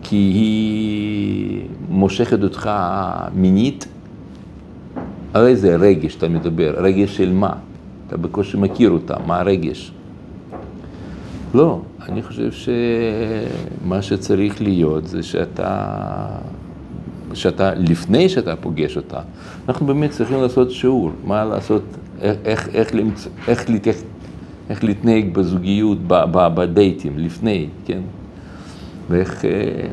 [0.03, 2.69] כי היא מושכת אותך
[3.35, 3.87] מינית?
[5.33, 6.73] על איזה רגש אתה מדבר?
[6.77, 7.53] רגש של מה?
[8.07, 9.91] אתה בקושי מכיר אותה, מה הרגש?
[11.53, 16.27] לא, אני חושב שמה שצריך להיות זה שאתה
[17.33, 19.19] שאתה, לפני שאתה פוגש אותה,
[19.67, 21.83] אנחנו באמת צריכים לעשות שיעור, מה לעשות,
[22.21, 22.95] איך, איך.
[23.47, 23.95] איך, להתייח...
[24.69, 25.97] איך להתנהג בזוגיות,
[26.33, 28.01] בדייטים, לפני, כן?
[29.09, 29.45] ואיך...
[29.45, 29.87] אה,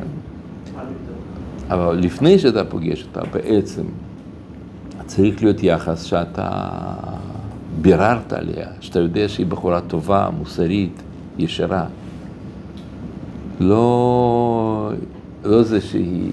[1.69, 3.83] אבל לפני שאתה פוגש אותה, בעצם,
[5.05, 6.69] צריך להיות יחס שאתה
[7.81, 11.01] ביררת עליה, שאתה יודע שהיא בחורה טובה, מוסרית,
[11.37, 11.85] ישרה.
[13.59, 14.91] לא,
[15.43, 16.31] לא זה שהיא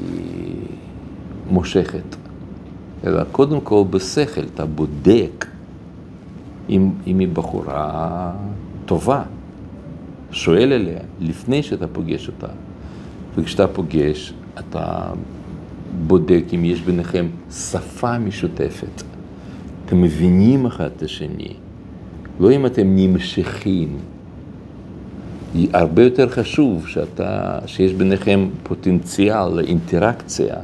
[1.50, 2.16] מושכת,
[3.04, 5.46] אלא קודם כל בשכל, אתה בודק
[6.68, 8.32] אם, אם היא בחורה
[8.84, 9.22] טובה,
[10.30, 12.46] שואל אליה לפני שאתה פוגש אותה.
[13.34, 15.10] וכשאתה פוגש, אתה
[16.06, 19.02] בודק אם יש ביניכם שפה משותפת.
[19.86, 21.54] אתם מבינים אחד את השני,
[22.40, 23.98] לא אם אתם נמשכים.
[25.72, 30.56] הרבה יותר חשוב שאתה, שיש ביניכם פוטנציאל לאינטראקציה.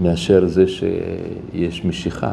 [0.00, 2.32] מאשר זה שיש משיכה.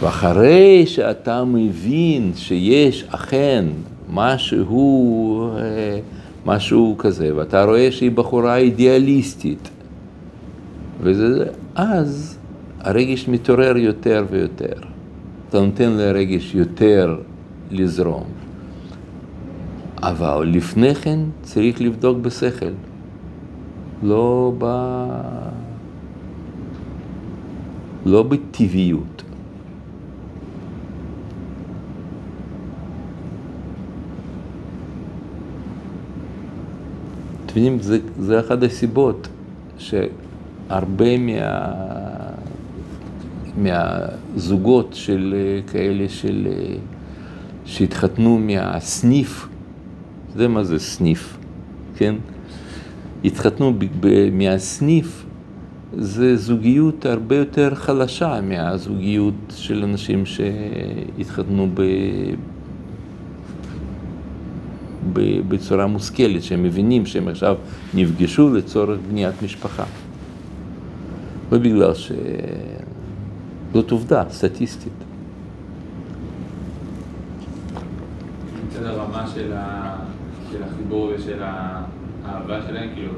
[0.00, 3.64] ואחרי שאתה מבין שיש אכן
[4.12, 5.98] משהו, אה,
[6.46, 9.70] משהו כזה, ואתה רואה שהיא בחורה אידיאליסטית,
[11.00, 11.44] וזה,
[11.74, 12.38] אז
[12.80, 14.74] הרגש מתעורר יותר ויותר.
[15.48, 17.16] אתה נותן לרגש יותר
[17.70, 18.24] לזרום.
[20.02, 22.72] אבל לפני כן צריך לבדוק בשכל,
[24.02, 24.64] לא ב...
[28.06, 29.22] לא בטבעיות.
[37.46, 39.28] אתם יודעים, זה, זה אחת הסיבות
[39.78, 41.84] שהרבה מה...
[43.56, 46.74] מהזוגות של אה, כאלה של, אה,
[47.64, 49.48] שהתחתנו מהסניף,
[50.34, 51.36] יודע מה זה סניף,
[51.96, 52.14] כן?
[53.24, 55.23] התחתנו ב- ב- מהסניף,
[55.98, 61.82] זה זוגיות הרבה יותר חלשה מהזוגיות של אנשים שהתחתנו ב...
[65.12, 67.56] ב- בצורה מושכלת, שהם מבינים שהם עכשיו
[67.94, 69.84] נפגשו לצורך בניית משפחה.
[71.52, 72.12] לא בגלל ש...
[73.72, 74.92] זאת עובדה סטטיסטית.
[79.34, 79.52] של,
[80.62, 83.12] החיבור ושל האהבה שלהם, כאילו.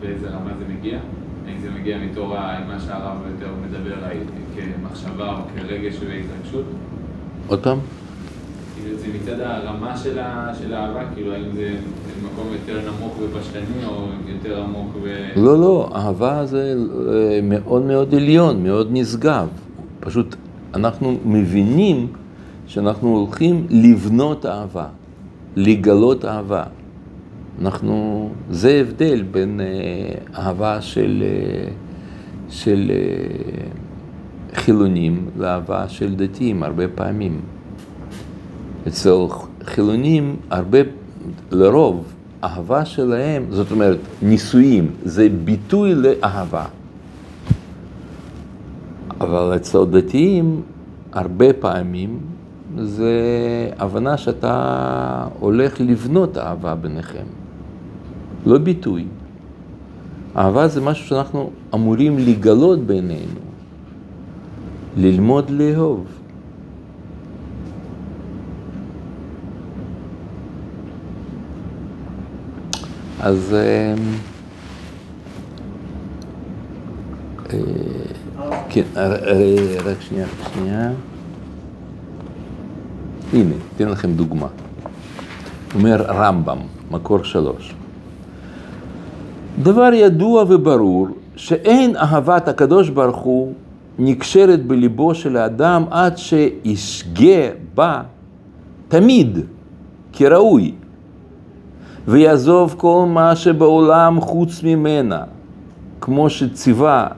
[0.00, 0.98] באיזה רמה זה מגיע?
[1.46, 2.28] האם זה מגיע מתור
[2.68, 3.94] מה שהרב יותר מדבר
[4.56, 6.64] כמחשבה או כרגש והתרגשות?
[7.46, 7.78] עוד פעם?
[8.76, 10.52] כאילו זה מצד הרמה של, ה...
[10.60, 11.76] של האהבה, כאילו האם זה
[12.24, 15.26] מקום יותר נמוך ופשטני או יותר עמוק ו...
[15.36, 16.74] לא, לא, אהבה זה
[17.08, 19.48] אה, מאוד מאוד עליון, מאוד נשגב.
[20.00, 20.36] פשוט
[20.74, 22.06] אנחנו מבינים
[22.66, 24.86] שאנחנו הולכים לבנות אהבה,
[25.56, 26.62] לגלות אהבה.
[27.60, 31.68] אנחנו, זה הבדל בין אה, אהבה של, אה,
[32.48, 33.66] של אה,
[34.54, 37.40] חילונים לאהבה של דתיים הרבה פעמים.
[38.88, 39.10] אצל
[39.64, 40.78] חילונים הרבה,
[41.50, 42.04] לרוב,
[42.44, 46.64] אהבה שלהם, זאת אומרת, נישואים, זה ביטוי לאהבה.
[49.20, 50.62] אבל אצל דתיים,
[51.12, 52.18] הרבה פעמים,
[52.76, 53.12] זה
[53.78, 57.24] הבנה שאתה הולך לבנות אהבה ביניכם,
[58.46, 59.04] לא ביטוי.
[60.36, 63.40] אהבה זה משהו שאנחנו אמורים לגלות בינינו,
[64.96, 66.06] ללמוד לאהוב.
[73.20, 73.94] אז אה,
[77.52, 77.58] אה,
[78.68, 80.90] כן, אה, רק שנייה, שנייה.
[83.32, 84.46] הנה, אתן לכם דוגמה.
[85.74, 86.58] אומר רמב"ם,
[86.90, 87.74] מקור שלוש.
[89.62, 93.52] דבר ידוע וברור שאין אהבת הקדוש ברוך הוא
[93.98, 98.02] נקשרת בליבו של האדם עד שישגה בה
[98.88, 99.38] תמיד
[100.12, 100.72] כראוי
[102.08, 105.22] ויעזוב כל מה שבעולם חוץ ממנה,
[106.00, 107.08] כמו שציווה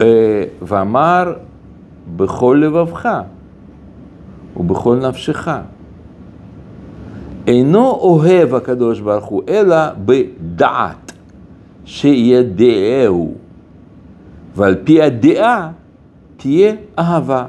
[0.00, 1.32] אה, ואמר
[2.16, 3.08] בכל לבבך
[4.56, 5.48] ובכל נפשך.
[7.46, 11.12] אינו אוהב הקדוש ברוך הוא, אלא בדעת
[11.84, 13.34] שידעהו,
[14.56, 15.70] ועל פי הדעה
[16.36, 17.46] תהיה אהבה.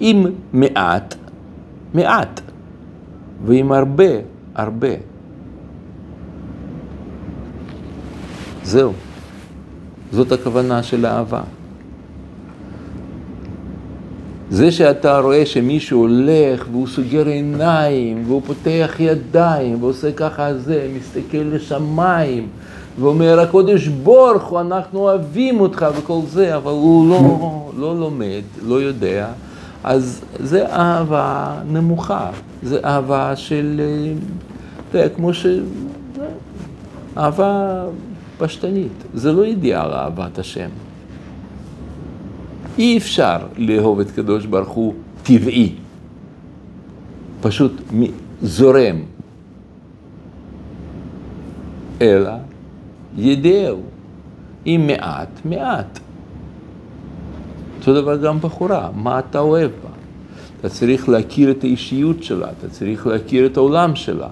[0.00, 1.14] אם מעט,
[1.94, 2.40] מעט,
[3.44, 4.12] ועם הרבה,
[4.54, 4.94] הרבה.
[8.62, 8.92] זהו.
[10.12, 11.42] זאת הכוונה של האהבה.
[14.52, 21.38] זה שאתה רואה שמישהו הולך והוא סוגר עיניים והוא פותח ידיים ועושה ככה זה, מסתכל
[21.38, 22.48] לשמיים
[23.00, 23.88] ואומר הקודש
[24.48, 29.28] הוא אנחנו אוהבים אותך וכל זה, אבל הוא לא, לא לומד, לא יודע,
[29.84, 32.30] אז זה אהבה נמוכה,
[32.62, 34.12] זה אהבה של, אה,
[34.90, 35.46] אתה יודע, כמו ש...
[37.16, 37.84] אהבה
[38.38, 40.68] פשטנית, זה לא אידיאל אהבת השם.
[42.78, 45.72] אי אפשר לאהוב את קדוש ברוך הוא טבעי,
[47.40, 47.72] פשוט
[48.42, 48.96] זורם,
[52.00, 52.32] אלא
[53.16, 53.80] ידעו,
[54.66, 55.98] אם מעט, מעט.
[57.78, 59.88] אותו דבר גם בחורה, מה אתה אוהב בה?
[60.60, 64.28] אתה צריך להכיר את האישיות שלה, אתה צריך להכיר את העולם שלה,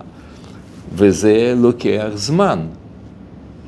[0.95, 2.59] וזה לוקח זמן.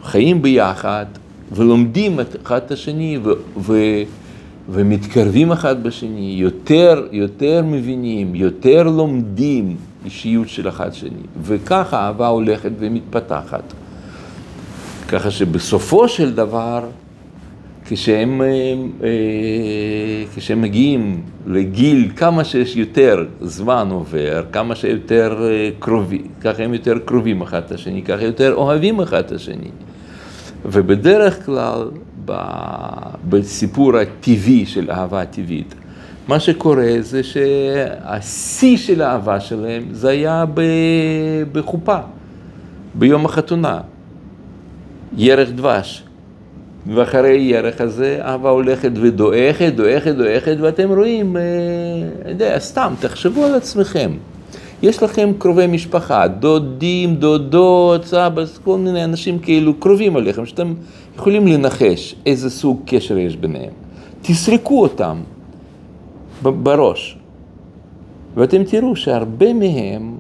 [0.03, 1.07] חיים ביחד
[1.53, 4.03] ולומדים אחד את השני ו- ו-
[4.73, 12.71] ומתקרבים אחד בשני, יותר, יותר מבינים, יותר לומדים אישיות של אחד שני, וככה האהבה הולכת
[12.79, 13.73] ומתפתחת.
[15.09, 16.85] ככה שבסופו של דבר,
[17.85, 18.47] כשהם, אה,
[19.03, 26.75] אה, כשהם מגיעים לגיל, כמה שיש יותר זמן עובר, כמה שיותר אה, קרובים, ככה הם
[26.75, 29.71] יותר קרובים אחד את השני, ככה יותר אוהבים אחד את השני.
[30.65, 31.83] ובדרך כלל,
[33.29, 35.75] בסיפור הטבעי של אהבה טבעית,
[36.29, 40.45] מה שקורה זה שהשיא של האהבה שלהם זה היה
[41.53, 41.99] בחופה,
[42.95, 43.81] ביום החתונה,
[45.17, 46.03] ירח דבש.
[46.87, 53.55] ואחרי ירח הזה אהבה הולכת ודועכת, דועכת, דועכת, ואתם רואים, אני יודע, סתם, תחשבו על
[53.55, 54.11] עצמכם.
[54.83, 60.75] יש לכם קרובי משפחה, דודים, דודות, סבא, כל מיני אנשים כאילו קרובים עליכם, שאתם
[61.17, 63.73] יכולים לנחש איזה סוג קשר יש ביניהם.
[64.23, 65.17] תסרקו אותם
[66.43, 67.19] בראש,
[68.35, 70.15] ואתם תראו שהרבה מהם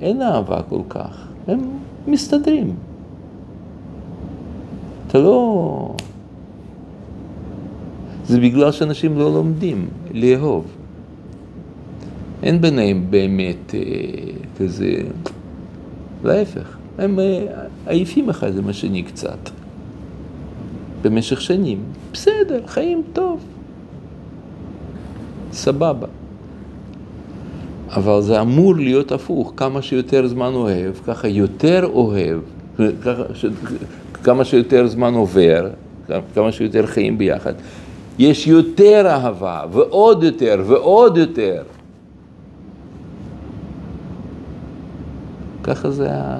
[0.00, 1.60] אין אהבה כל כך, הם
[2.06, 2.74] מסתדרים.
[5.06, 5.94] אתה לא...
[8.26, 10.77] זה בגלל שאנשים לא לומדים לאהוב.
[12.42, 13.80] אין ביניהם באמת אה,
[14.58, 14.94] כזה,
[16.24, 17.46] להפך, הם אה,
[17.86, 19.50] עייפים אחד עם השני קצת.
[21.02, 21.78] במשך שנים,
[22.12, 23.40] בסדר, חיים טוב,
[25.52, 26.06] סבבה.
[27.90, 32.40] אבל זה אמור להיות הפוך, כמה שיותר זמן אוהב, ככה יותר אוהב,
[33.02, 33.22] ככה,
[34.24, 35.68] כמה שיותר זמן עובר,
[36.34, 37.52] כמה שיותר חיים ביחד,
[38.18, 41.62] יש יותר אהבה, ועוד יותר, ועוד יותר.
[45.68, 46.36] ככה זה ה...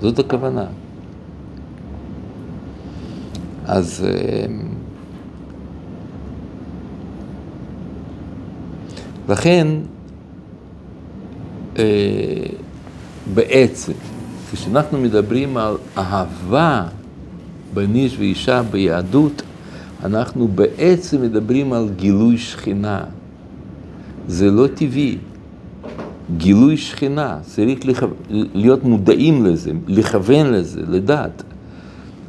[0.00, 0.66] זאת הכוונה.
[3.66, 4.06] אז...
[4.06, 4.68] אמ,
[9.28, 9.66] לכן,
[11.78, 11.84] אה,
[13.34, 13.92] בעצם,
[14.52, 16.86] כשאנחנו מדברים על אהבה
[17.74, 19.42] בין איש ואישה ביהדות,
[20.04, 23.04] אנחנו בעצם מדברים על גילוי שכינה.
[24.28, 25.18] זה לא טבעי.
[26.36, 28.06] גילוי שכינה, צריך לכו...
[28.30, 31.42] להיות מודעים לזה, לכוון לזה, לדעת.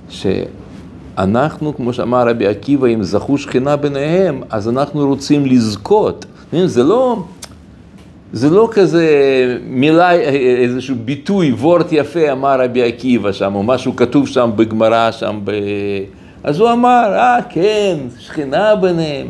[0.10, 6.26] שאנחנו, כמו שאמר רבי עקיבא, אם זכו שכינה ביניהם, אז אנחנו רוצים לזכות.
[6.66, 7.24] זה לא,
[8.34, 9.08] זה לא כזה
[9.70, 10.12] מילה,
[10.62, 15.52] איזשהו ביטוי, וורט יפה אמר רבי עקיבא שם, או משהו כתוב שם בגמרא שם, ב...
[16.44, 19.28] אז הוא אמר, אה כן, שכינה ביניהם.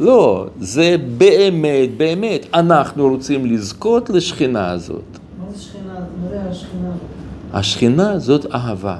[0.00, 5.18] לא, זה באמת, באמת, אנחנו רוצים לזכות לשכינה הזאת.
[5.38, 5.94] מה זה שכינה?
[6.22, 6.90] מה זה השכינה?
[7.52, 8.98] השכינה זאת אהבה.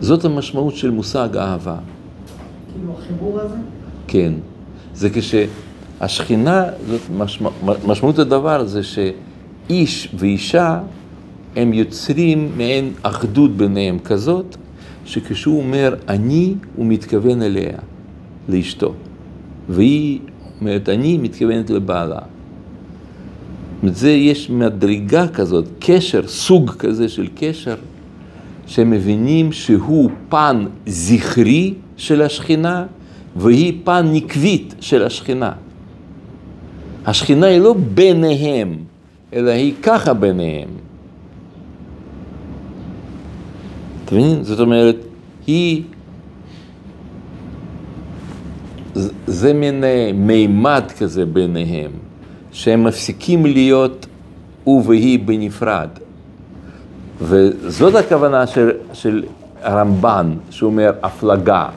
[0.00, 1.76] זאת המשמעות של מושג אהבה.
[2.72, 3.56] כאילו החיבור הזה?
[4.06, 4.32] כן.
[4.94, 7.50] זה כשהשכינה, זאת משמע,
[7.86, 10.80] משמעות הדבר זה שאיש ואישה
[11.56, 14.56] הם יוצרים מעין אחדות ביניהם כזאת,
[15.04, 17.78] שכשהוא אומר אני, הוא מתכוון אליה,
[18.48, 18.94] לאשתו.
[19.68, 20.18] והיא
[20.60, 22.18] אומרת, אני מתכוונת לבעלה.
[23.86, 27.76] זה יש מדרגה כזאת, קשר, סוג כזה של קשר,
[28.66, 32.86] שמבינים שהוא פן זכרי של השכינה,
[33.36, 35.52] והיא פן נקבית של השכינה.
[37.06, 38.76] השכינה היא לא ביניהם,
[39.32, 40.68] אלא היא ככה ביניהם.
[44.04, 44.44] אתה מבין?
[44.44, 44.96] זאת אומרת,
[45.46, 45.82] היא
[49.26, 51.90] זה מין אה, מימד כזה ביניהם,
[52.52, 54.06] שהם מפסיקים להיות
[54.64, 55.88] הוא והיא בנפרד.
[57.20, 59.24] וזאת הכוונה של, של
[59.62, 61.68] הרמב"ן, שהוא אומר הפלגה.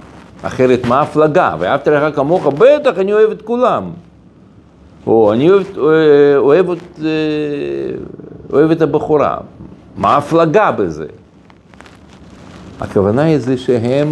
[0.41, 1.55] אחרת מה הפלגה?
[1.59, 3.91] ואהבת לך כמוך, בטח אני אוהב את כולם.
[5.07, 6.75] או אני אוהב, אה, אוהב, אה,
[8.53, 9.37] אוהב את הבחורה.
[9.97, 11.05] מה הפלגה בזה?
[12.81, 14.11] הכוונה היא זה שהם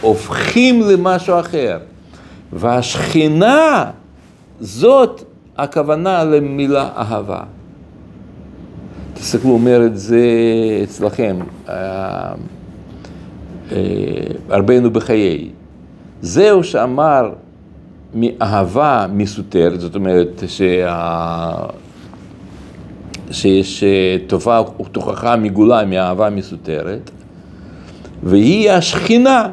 [0.00, 1.78] הופכים למשהו אחר.
[2.52, 3.84] והשכינה
[4.60, 5.24] זאת
[5.56, 7.42] הכוונה למילה אהבה.
[9.14, 10.20] תסתכלו, אומר את זה
[10.82, 11.36] אצלכם,
[11.68, 12.32] אה,
[13.72, 13.76] אה,
[14.48, 15.50] רבנו בחיי.
[16.22, 17.32] זהו שאמר
[18.14, 21.54] מאהבה מסותרת, זאת אומרת שה...
[23.30, 23.84] שיש
[24.26, 27.10] תופעה ותוכחה מגולה מאהבה מסותרת,
[28.22, 29.48] והיא השכינה.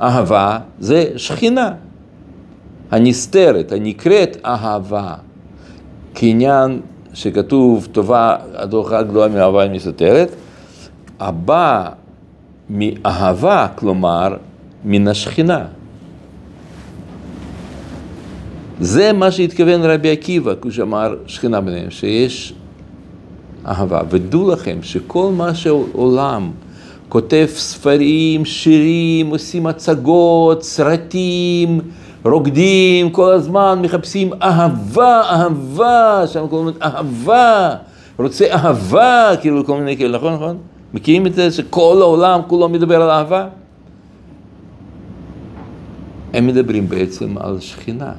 [0.00, 1.72] אהבה זה שכינה,
[2.90, 5.14] הנסתרת, הנקראת אהבה,
[6.14, 6.80] כעניין
[7.14, 10.30] שכתוב טובה הדוחה גדולה מאהבה מסתרת,
[11.20, 11.90] הבא
[12.70, 14.36] מאהבה, כלומר,
[14.84, 15.64] מן השכינה.
[18.80, 22.54] זה מה שהתכוון רבי עקיבא, כשאמר שכינה ביניהם, שיש
[23.66, 24.00] אהבה.
[24.10, 26.50] ודעו לכם שכל מה שעולם
[27.08, 31.80] כותב ספרים, שירים, עושים הצגות, סרטים,
[32.24, 37.74] רוקדים, כל הזמן מחפשים אהבה, אהבה, שם קוראים לזה אהבה,
[38.18, 40.56] רוצה אהבה, כאילו כל מיני כאלה, נכון, נכון?
[40.94, 43.48] מכירים את זה שכל העולם כולו מדבר על אהבה?
[46.32, 48.12] הם מדברים בעצם על שכינה.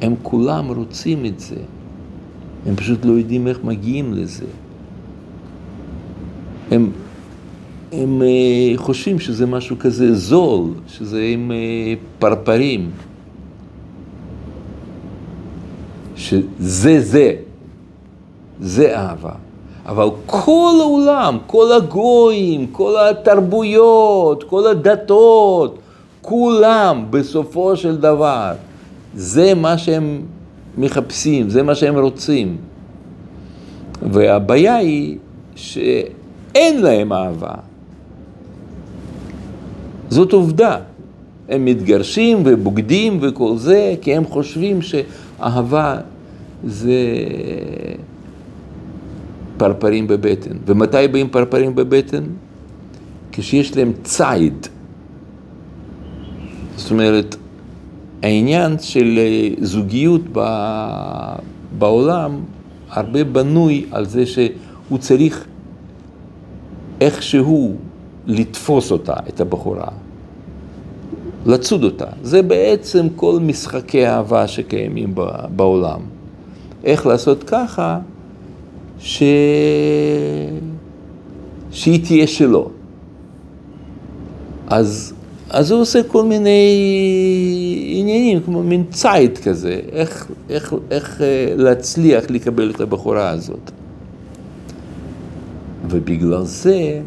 [0.00, 1.56] הם כולם רוצים את זה.
[2.66, 4.46] הם פשוט לא יודעים איך מגיעים לזה.
[6.70, 6.90] הם
[8.02, 12.90] הם אה, חושבים שזה משהו כזה זול, שזה עם אה, פרפרים.
[16.16, 17.34] שזה זה,
[18.60, 19.32] זה אהבה.
[19.86, 25.78] אבל כל העולם, כל הגויים, כל התרבויות, כל הדתות,
[26.22, 28.52] כולם בסופו של דבר,
[29.14, 30.22] זה מה שהם
[30.78, 32.56] מחפשים, זה מה שהם רוצים.
[34.02, 35.18] והבעיה היא
[35.54, 37.54] שאין להם אהבה.
[40.08, 40.78] זאת עובדה.
[41.48, 45.96] הם מתגרשים ובוגדים וכל זה, כי הם חושבים שאהבה
[46.64, 46.92] זה
[49.56, 50.56] פרפרים בבטן.
[50.66, 52.22] ומתי באים פרפרים בבטן?
[53.32, 54.66] כשיש להם ציד.
[56.76, 57.36] זאת אומרת,
[58.22, 59.18] העניין של
[59.60, 60.22] זוגיות
[61.78, 62.40] בעולם
[62.90, 65.44] הרבה בנוי על זה שהוא צריך
[67.00, 67.76] איכשהו
[68.26, 69.88] לתפוס אותה, את הבחורה,
[71.46, 72.06] לצוד אותה.
[72.22, 75.14] זה בעצם כל משחקי האהבה שקיימים
[75.56, 76.00] בעולם.
[76.84, 77.98] איך לעשות ככה
[78.98, 79.22] ש...
[81.70, 82.70] שהיא תהיה שלו.
[84.66, 85.14] אז,
[85.50, 86.60] אז הוא עושה כל מיני
[87.98, 93.70] עניינים, כמו מין ציד כזה, איך, איך, איך אה, להצליח לקבל את הבחורה הזאת.
[95.88, 97.00] ובגלל זה,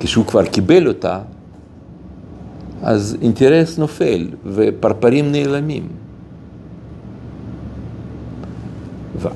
[0.00, 1.20] כשהוא כבר קיבל אותה,
[2.82, 5.88] אז אינטרס נופל ופרפרים נעלמים.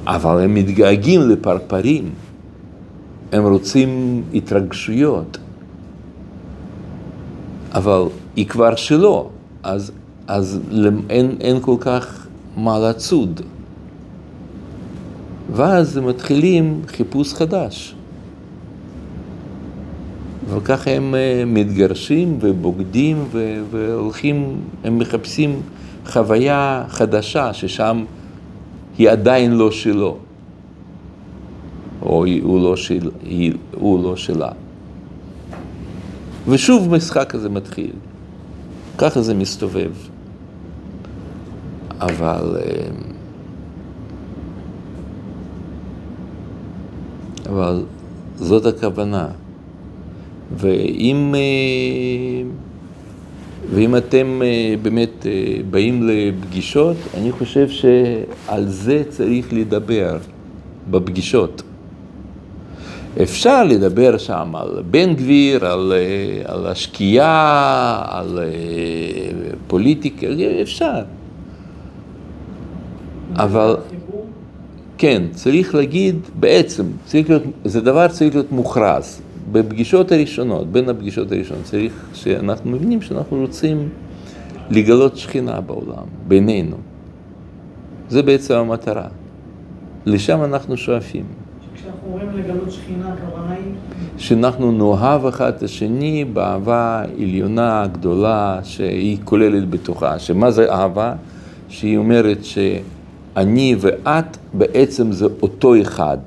[0.07, 2.11] אבל הם מתגעגעים לפרפרים,
[3.33, 5.39] הם רוצים התרגשויות,
[7.73, 8.03] אבל
[8.37, 9.31] היא כבר שלו,
[9.63, 9.93] אז,
[10.27, 10.61] אז
[11.11, 13.41] אין, אין כל כך מה לצוד.
[15.53, 17.95] ואז הם מתחילים חיפוש חדש.
[20.49, 23.25] וככה הם אה, מתגרשים ובוגדים
[23.71, 25.63] והולכים, הם מחפשים
[26.07, 28.05] חוויה חדשה ששם
[28.99, 30.17] היא עדיין לא שלו,
[32.03, 34.51] או הוא לא, של, היא, הוא לא שלה.
[36.49, 37.93] ושוב המשחק הזה מתחיל.
[38.99, 39.93] ככה זה מסתובב.
[42.01, 42.57] אבל...
[42.61, 43.15] אה,
[47.49, 47.85] אבל
[48.37, 49.29] זאת הכוונה.
[50.53, 52.49] ואם, אה,
[53.75, 55.33] ואם אתם אה, באמת אה,
[55.71, 60.17] באים לפגישות, אני חושב שעל זה צריך לדבר
[60.91, 61.63] בפגישות.
[63.23, 65.93] אפשר לדבר שם על בן גביר, על,
[66.45, 68.39] על השקיעה, על
[69.67, 70.27] פוליטיקה,
[70.63, 71.03] אפשר.
[73.37, 73.77] אבל,
[74.99, 79.24] כן, צריך להגיד, בעצם, צריך להיות, זה דבר צריך להיות מוכרז.
[79.55, 83.89] בפגישות הראשונות, בין הפגישות הראשונות, צריך שאנחנו מבינים שאנחנו רוצים
[84.71, 86.77] לגלות שכינה בעולם, בינינו.
[88.09, 89.07] זה בעצם המטרה.
[90.07, 91.25] לשם אנחנו שואפים.
[91.75, 93.73] כשאנחנו אומרים לגלות שכינה, הכוונה היא...
[94.19, 100.19] שאנחנו נאהב אחד את השני באהבה עליונה, גדולה, שהיא כוללת בתוכה.
[100.19, 101.15] שמה זה אהבה?
[101.69, 106.19] שהיא אומרת שאני ואת בעצם זה אותו אחד.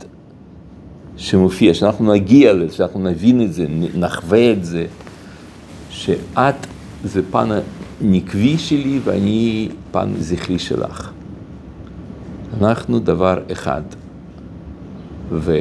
[1.18, 3.66] שמופיע, שאנחנו נגיע לזה, שאנחנו נבין את זה,
[3.96, 4.86] נחווה את זה,
[5.90, 6.68] שאת
[7.04, 7.50] זה פן
[8.02, 11.12] הנקבי שלי ואני פן זכרי שלך.
[12.62, 13.82] אנחנו דבר אחד.
[15.32, 15.58] ו...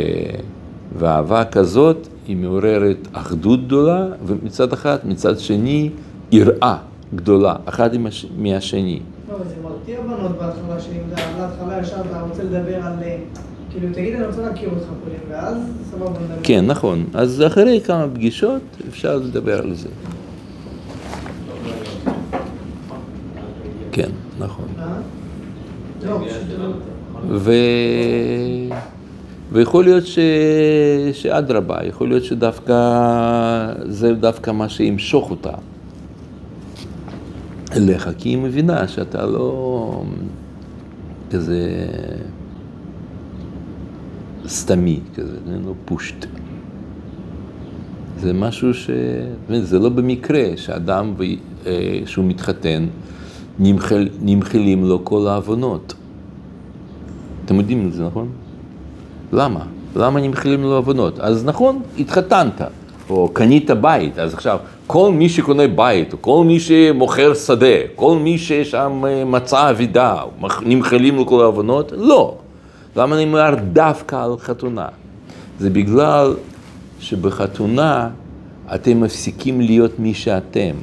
[0.99, 5.91] ואהבה כזאת היא מעוררת אחדות גדולה, ומצד אחד, מצד שני,
[6.33, 6.77] יראה
[7.15, 7.91] גדולה, אחד
[8.39, 9.01] מהשני.
[9.29, 11.01] לא, זה מרתיע בנות בהתחלה, שאם
[11.39, 12.95] בהתחלה ישר אתה רוצה לדבר על...
[13.81, 15.57] כאילו, תגיד, אני רוצה להכיר אותך קודם, ואז
[15.91, 16.35] סבבה נדבר.
[16.43, 17.05] כן, נכון.
[17.15, 19.89] אז אחרי כמה פגישות אפשר לדבר על זה.
[23.93, 24.65] כן, נכון.
[24.79, 24.87] אה?
[26.07, 26.21] לא,
[27.29, 27.53] ו...
[29.53, 30.19] ויכול להיות ש...
[31.13, 32.75] שאדרבה, יכול להיות שדווקא
[33.85, 35.53] זה דווקא מה שימשוך אותה
[37.77, 40.03] אליך, כי היא מבינה שאתה לא
[41.31, 41.87] כזה
[44.49, 45.37] סתמי כזה,
[45.67, 46.27] לא פושט.
[48.21, 48.91] זה משהו ש...
[49.51, 51.15] זה לא במקרה שאדם
[51.67, 52.87] אה, שהוא מתחתן,
[53.59, 55.95] נמחל, נמחלים לו כל העוונות.
[57.45, 58.29] אתם יודעים את זה, נכון?
[59.33, 59.65] למה?
[59.97, 61.21] למה נמחלים לו עוונות?
[61.21, 62.61] אז נכון, התחתנת,
[63.11, 68.19] או קנית בית, אז עכשיו, כל מי שקונה בית, או כל מי שמוכר שדה, כל
[68.19, 70.23] מי ששם אה, מצא אבידה,
[70.63, 71.93] נמחלים לו כל העוונות?
[71.97, 72.35] לא.
[72.97, 74.89] למה אני אומר דווקא על חתונה?
[75.59, 76.35] זה בגלל
[77.01, 78.11] שבחתונה
[78.75, 80.75] אתם מפסיקים להיות מי שאתם.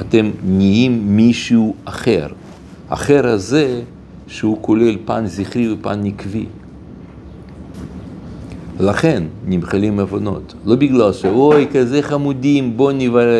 [0.00, 2.26] אתם נהיים מישהו אחר.
[2.88, 3.82] אחר הזה
[4.26, 6.46] שהוא כולל פן זכרי ופן נקבי.
[8.80, 10.54] לכן נמחלים עוונות.
[10.64, 12.96] לא בגלל שאוי, כזה חמודים, בואו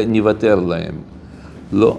[0.06, 0.94] נוותר להם.
[1.72, 1.98] לא.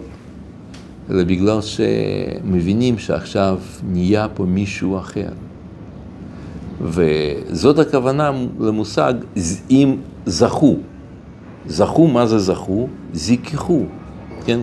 [1.12, 5.30] אלא בגלל שמבינים שעכשיו נהיה פה מישהו אחר.
[6.82, 9.14] וזאת הכוונה למושג
[9.70, 9.96] אם
[10.26, 10.76] זכו.
[11.68, 12.88] זכו, מה זה זכו?
[13.14, 13.82] זיככו,
[14.46, 14.60] כן?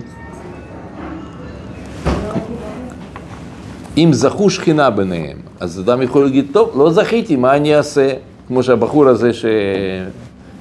[3.96, 8.12] אם זכו שכינה ביניהם, אז אדם יכול להגיד, טוב, לא זכיתי, מה אני אעשה?
[8.46, 9.44] כמו שהבחור הזה ש...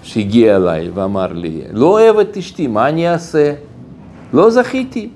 [0.03, 3.53] שהגיע אליי ואמר לי, לא אוהב את אשתי, מה אני אעשה?
[4.33, 5.09] לא זכיתי.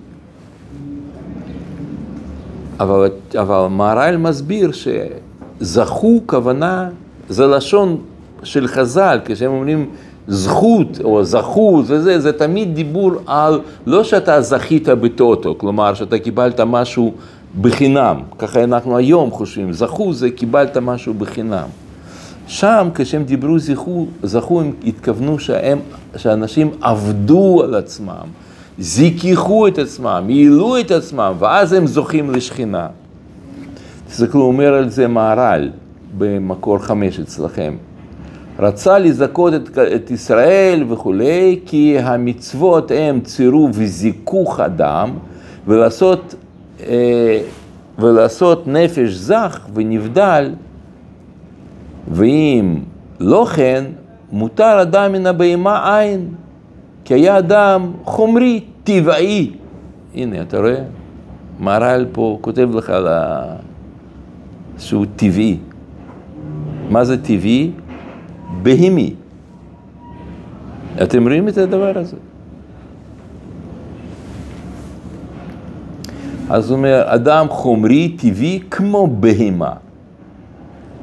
[2.82, 6.89] אבל, אבל מהר"ל מסביר שזכו כוונה,
[7.29, 7.97] זה לשון
[8.43, 9.89] של חז"ל, כשהם אומרים
[10.27, 16.59] זכות או זכות וזה, זה תמיד דיבור על לא שאתה זכית בטוטו, כלומר שאתה קיבלת
[16.59, 17.13] משהו
[17.61, 21.67] בחינם, ככה אנחנו היום חושבים, זכו זה קיבלת משהו בחינם.
[22.47, 25.79] שם כשהם דיברו זכו, זכו הם התכוונו שהם,
[26.17, 28.27] שאנשים עבדו על עצמם,
[28.80, 32.88] זיככו את עצמם, העלו את עצמם, ואז הם זוכים לשכינה.
[34.07, 35.69] תסתכלו, אומר על זה מהר"ל
[36.17, 37.76] במקור חמש אצלכם.
[38.59, 45.09] רצה לזכות את, את ישראל וכולי, כי המצוות הם צירוף וזיכוך אדם,
[45.67, 46.36] ולעשות,
[46.88, 47.41] אה,
[47.99, 50.51] ולעשות נפש זך ונבדל,
[52.11, 52.80] ואם
[53.19, 53.84] לא כן,
[54.32, 56.28] מותר אדם מן הבהמה עין,
[57.06, 59.52] כי היה אדם חומרי, טבעי.
[60.16, 60.84] הנה, אתה רואה?
[61.60, 63.43] מהר"ל פה כותב לך על ה...
[64.78, 65.58] שהוא טבעי.
[66.89, 67.72] מה זה טבעי?
[68.62, 69.14] בהימי.
[71.04, 72.18] אתם רואים את הדבר הזה?
[76.49, 79.74] אז הוא אומר, אדם חומרי, טבעי, כמו בהימה.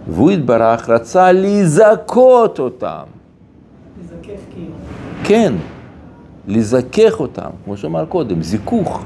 [0.09, 3.03] והוא התברך, רצה לזכות אותם.
[4.01, 4.72] לזכך כאילו.
[5.24, 5.53] כן,
[6.49, 9.05] לזכך אותם, כמו שאמר קודם, זיכוך,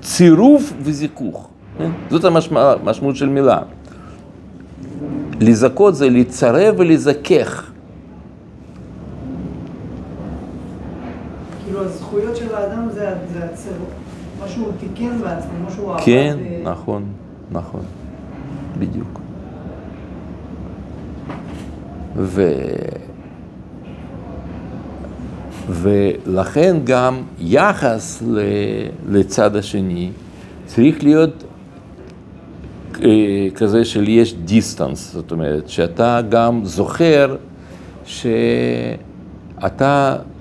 [0.00, 1.48] צירוף וזיכוך.
[1.78, 1.90] כן?
[2.10, 3.58] זאת המשמעות של מילה.
[5.40, 7.70] לזכות זה לצרב ולזכך.
[11.64, 13.88] כאילו הזכויות של האדם זה, זה הצירוף,
[14.40, 16.02] מה שהוא תיקן בעצמו, מה שהוא עבד.
[16.04, 17.04] כן, ו- נכון,
[17.52, 17.80] נכון,
[18.78, 19.20] בדיוק.
[22.16, 22.42] ו...
[25.68, 28.22] ולכן גם יחס.
[29.08, 30.10] לצד השני
[30.66, 31.44] צריך להיות
[33.02, 37.36] אה, כזה של יש דיסטנס, זאת אומרת, שאתה גם זוכר
[38.04, 38.56] שאתה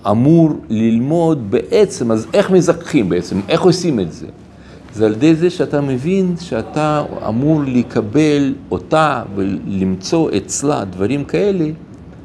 [0.09, 4.27] אמור ללמוד בעצם, אז איך מזכחים בעצם, איך עושים את זה?
[4.93, 11.65] זה על ידי זה שאתה מבין שאתה אמור לקבל אותה ולמצוא אצלה דברים כאלה,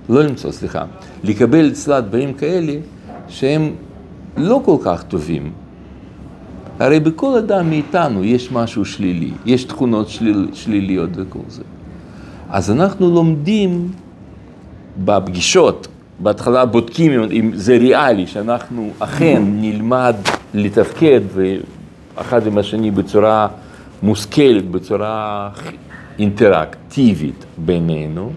[0.08, 0.84] לא למצוא, סליחה,
[1.24, 2.72] לקבל אצלה דברים כאלה
[3.28, 3.70] שהם
[4.36, 5.50] לא כל כך טובים.
[6.80, 11.62] הרי בכל אדם מאיתנו יש משהו שלילי, יש תכונות שליל, שליליות וכל זה.
[12.50, 13.88] אז אנחנו לומדים
[15.04, 15.88] בפגישות,
[16.20, 20.16] בהתחלה בודקים אם- אם זה ריאלי, שאנחנו אכן נלמד
[20.54, 21.20] לתפקד
[22.16, 23.48] אחד עם השני בצורה
[24.02, 25.48] מושכלת, בצורה
[26.18, 28.30] אינטראקטיבית בינינו,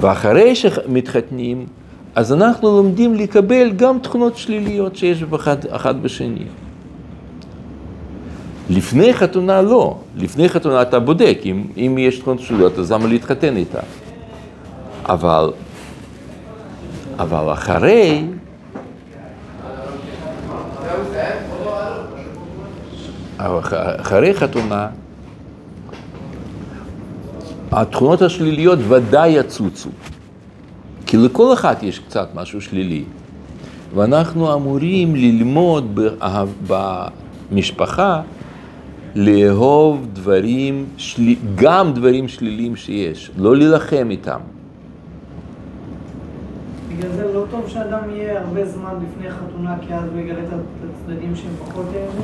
[0.00, 1.66] ואחרי שמתחתנים,
[2.14, 6.44] אז אנחנו לומדים לקבל גם תכונות שליליות שיש באחד אחד בשני.
[8.70, 13.56] לפני חתונה לא, לפני חתונה אתה בודק, אם, אם יש תכונות שליליות אז למה להתחתן
[13.56, 13.80] איתה?
[15.08, 15.50] אבל,
[17.18, 18.24] אבל אחרי,
[24.00, 24.88] אחרי חתונה,
[27.72, 29.90] התכונות השליליות ודאי יצוצו.
[31.06, 33.04] כי לכל אחד יש קצת משהו שלילי.
[33.94, 36.00] ואנחנו אמורים ללמוד
[36.66, 38.22] במשפחה
[39.14, 41.22] לאהוב דברים, של...
[41.54, 44.40] גם דברים שליליים שיש, לא להילחם איתם.
[46.88, 50.52] בגלל זה לא טוב שאדם יהיה הרבה זמן לפני חתונה, כי אז הוא יגלה את
[50.52, 52.22] הצדדים שהם פחות יאהבו?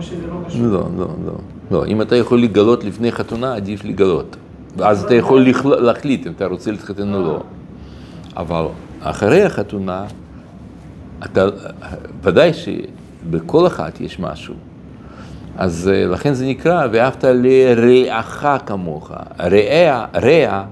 [0.00, 0.62] שזה לא קשור?
[0.66, 1.32] לא, לא, לא.
[1.70, 4.36] לא, אם אתה יכול לגלות לפני חתונה, עדיף לגלות.
[4.76, 7.40] ואז אתה יכול להחליט אם אתה רוצה להתחתן או לא.
[8.36, 8.64] אבל
[9.00, 10.04] אחרי החתונה,
[11.24, 11.46] אתה,
[12.22, 14.54] ודאי שבכל אחת יש משהו.
[15.56, 19.10] אז אה, לכן זה נקרא, ואהבת לרעך כמוך.
[19.40, 20.64] רע, רע,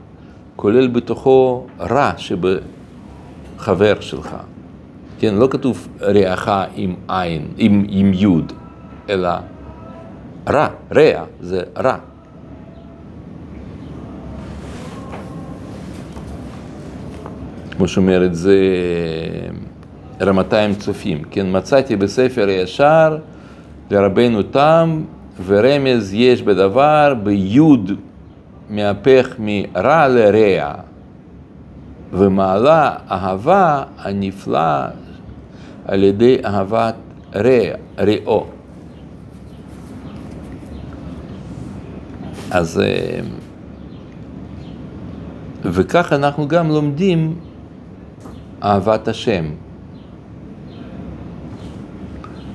[0.56, 4.36] כולל בתוכו רע שבחבר שלך.
[5.18, 8.52] כן, לא כתוב רעך עם עין, עם, עם יוד,
[9.12, 9.30] אלא
[10.48, 11.96] רע, רע זה רע.
[17.70, 18.56] כמו שאומר את זה
[20.20, 23.18] רמתיים צופים, כן, מצאתי בספר הישר
[23.90, 25.02] לרבנו תם
[25.46, 27.90] ורמז יש בדבר ביוד
[28.70, 30.74] מהפך מרע לרע
[32.12, 34.84] ומעלה אהבה הנפלא
[35.86, 36.94] על ידי אהבת
[37.34, 38.61] רע, רעו.
[42.52, 43.20] אז אה,
[45.64, 47.34] וכך אנחנו גם לומדים
[48.62, 49.44] אהבת השם.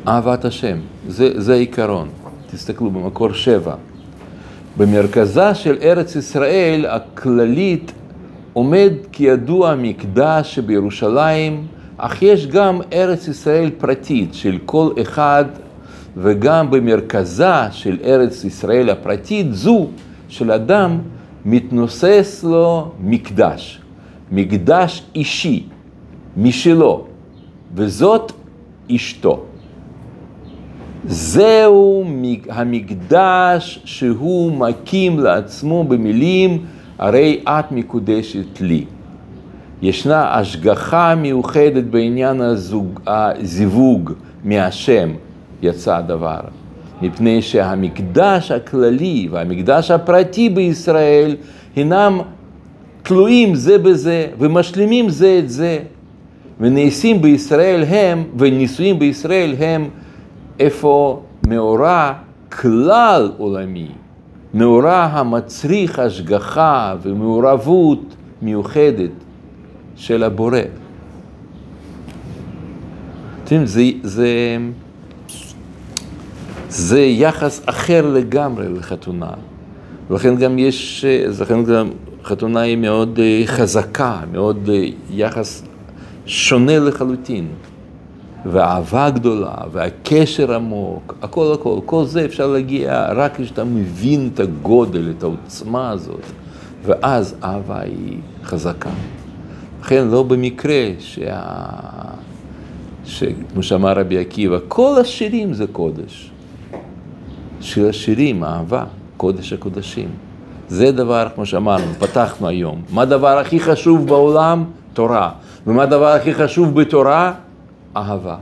[0.07, 0.77] אהבת השם,
[1.07, 2.09] זה, זה העיקרון.
[2.51, 3.75] תסתכלו במקור שבע.
[4.77, 7.91] במרכזה של ארץ ישראל הכללית
[8.53, 11.67] עומד כידוע מקדש שבירושלים,
[11.97, 15.45] אך יש גם ארץ ישראל פרטית של כל אחד,
[16.17, 19.87] וגם במרכזה של ארץ ישראל הפרטית זו
[20.29, 20.97] של אדם
[21.45, 23.81] מתנוסס לו מקדש,
[24.31, 25.63] מקדש אישי,
[26.37, 27.05] משלו,
[27.75, 28.31] וזאת
[28.95, 29.43] אשתו.
[31.05, 32.05] זהו
[32.49, 36.65] המקדש שהוא מקים לעצמו במילים,
[36.99, 38.85] הרי את מקודשת לי.
[39.81, 44.11] ישנה השגחה מיוחדת בעניין הזוג, הזיווג
[44.43, 45.09] מהשם
[45.61, 46.39] יצא הדבר.
[47.01, 51.35] מפני שהמקדש הכללי והמקדש הפרטי בישראל
[51.75, 52.19] הינם
[53.03, 55.79] תלויים זה בזה ומשלימים זה את זה.
[56.59, 59.89] ונעשים בישראל הם, ונישואים בישראל הם
[60.59, 62.13] איפה מאורע
[62.51, 63.87] כלל עולמי,
[64.53, 69.11] מאורע המצריך השגחה ומעורבות מיוחדת
[69.95, 70.59] של הבורא.
[73.43, 74.57] אתם יודעים, זה, זה,
[76.69, 79.31] זה יחס אחר לגמרי לחתונה.
[80.09, 81.05] ולכן גם יש,
[81.41, 81.89] לכן גם
[82.23, 85.63] חתונה היא מאוד אה, חזקה, מאוד אה, יחס
[86.25, 87.47] שונה לחלוטין.
[88.45, 95.13] והאהבה גדולה, והקשר עמוק, הכל הכל, כל זה אפשר להגיע רק כשאתה מבין את הגודל,
[95.17, 96.21] את העוצמה הזאת,
[96.85, 98.89] ואז אהבה היא חזקה.
[99.81, 101.41] לכן לא במקרה שה...
[103.05, 106.31] שכמו שאמר רבי עקיבא, כל השירים זה קודש.
[107.61, 108.83] שיר השירים, אהבה,
[109.17, 110.09] קודש הקודשים.
[110.67, 112.81] זה דבר, כמו שאמרנו, פתחנו היום.
[112.89, 114.63] מה הדבר הכי חשוב בעולם?
[114.93, 115.31] תורה.
[115.67, 117.33] ומה הדבר הכי חשוב בתורה?
[117.97, 118.37] אהבה.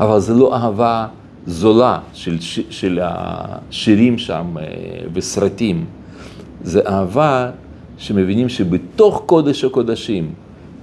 [0.00, 1.06] אבל זה לא אהבה
[1.46, 2.36] זולה של,
[2.70, 4.56] של השירים שם
[5.12, 5.84] וסרטים.
[6.62, 7.50] זה אהבה
[7.98, 10.32] שמבינים שבתוך קודש הקודשים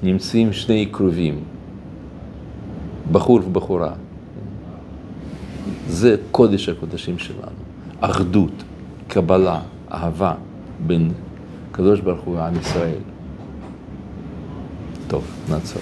[0.04, 1.40] נמצאים שני קרובים,
[3.12, 3.92] בחור ובחורה.
[5.92, 7.62] זה קודש הקודשים שלנו,
[8.00, 8.52] אחדות,
[9.08, 9.60] קבלה,
[9.92, 10.34] אהבה
[10.88, 11.12] בין
[11.72, 13.00] הקדוש ברוך הוא ועם ישראל.
[15.08, 15.82] טוב, נעצור.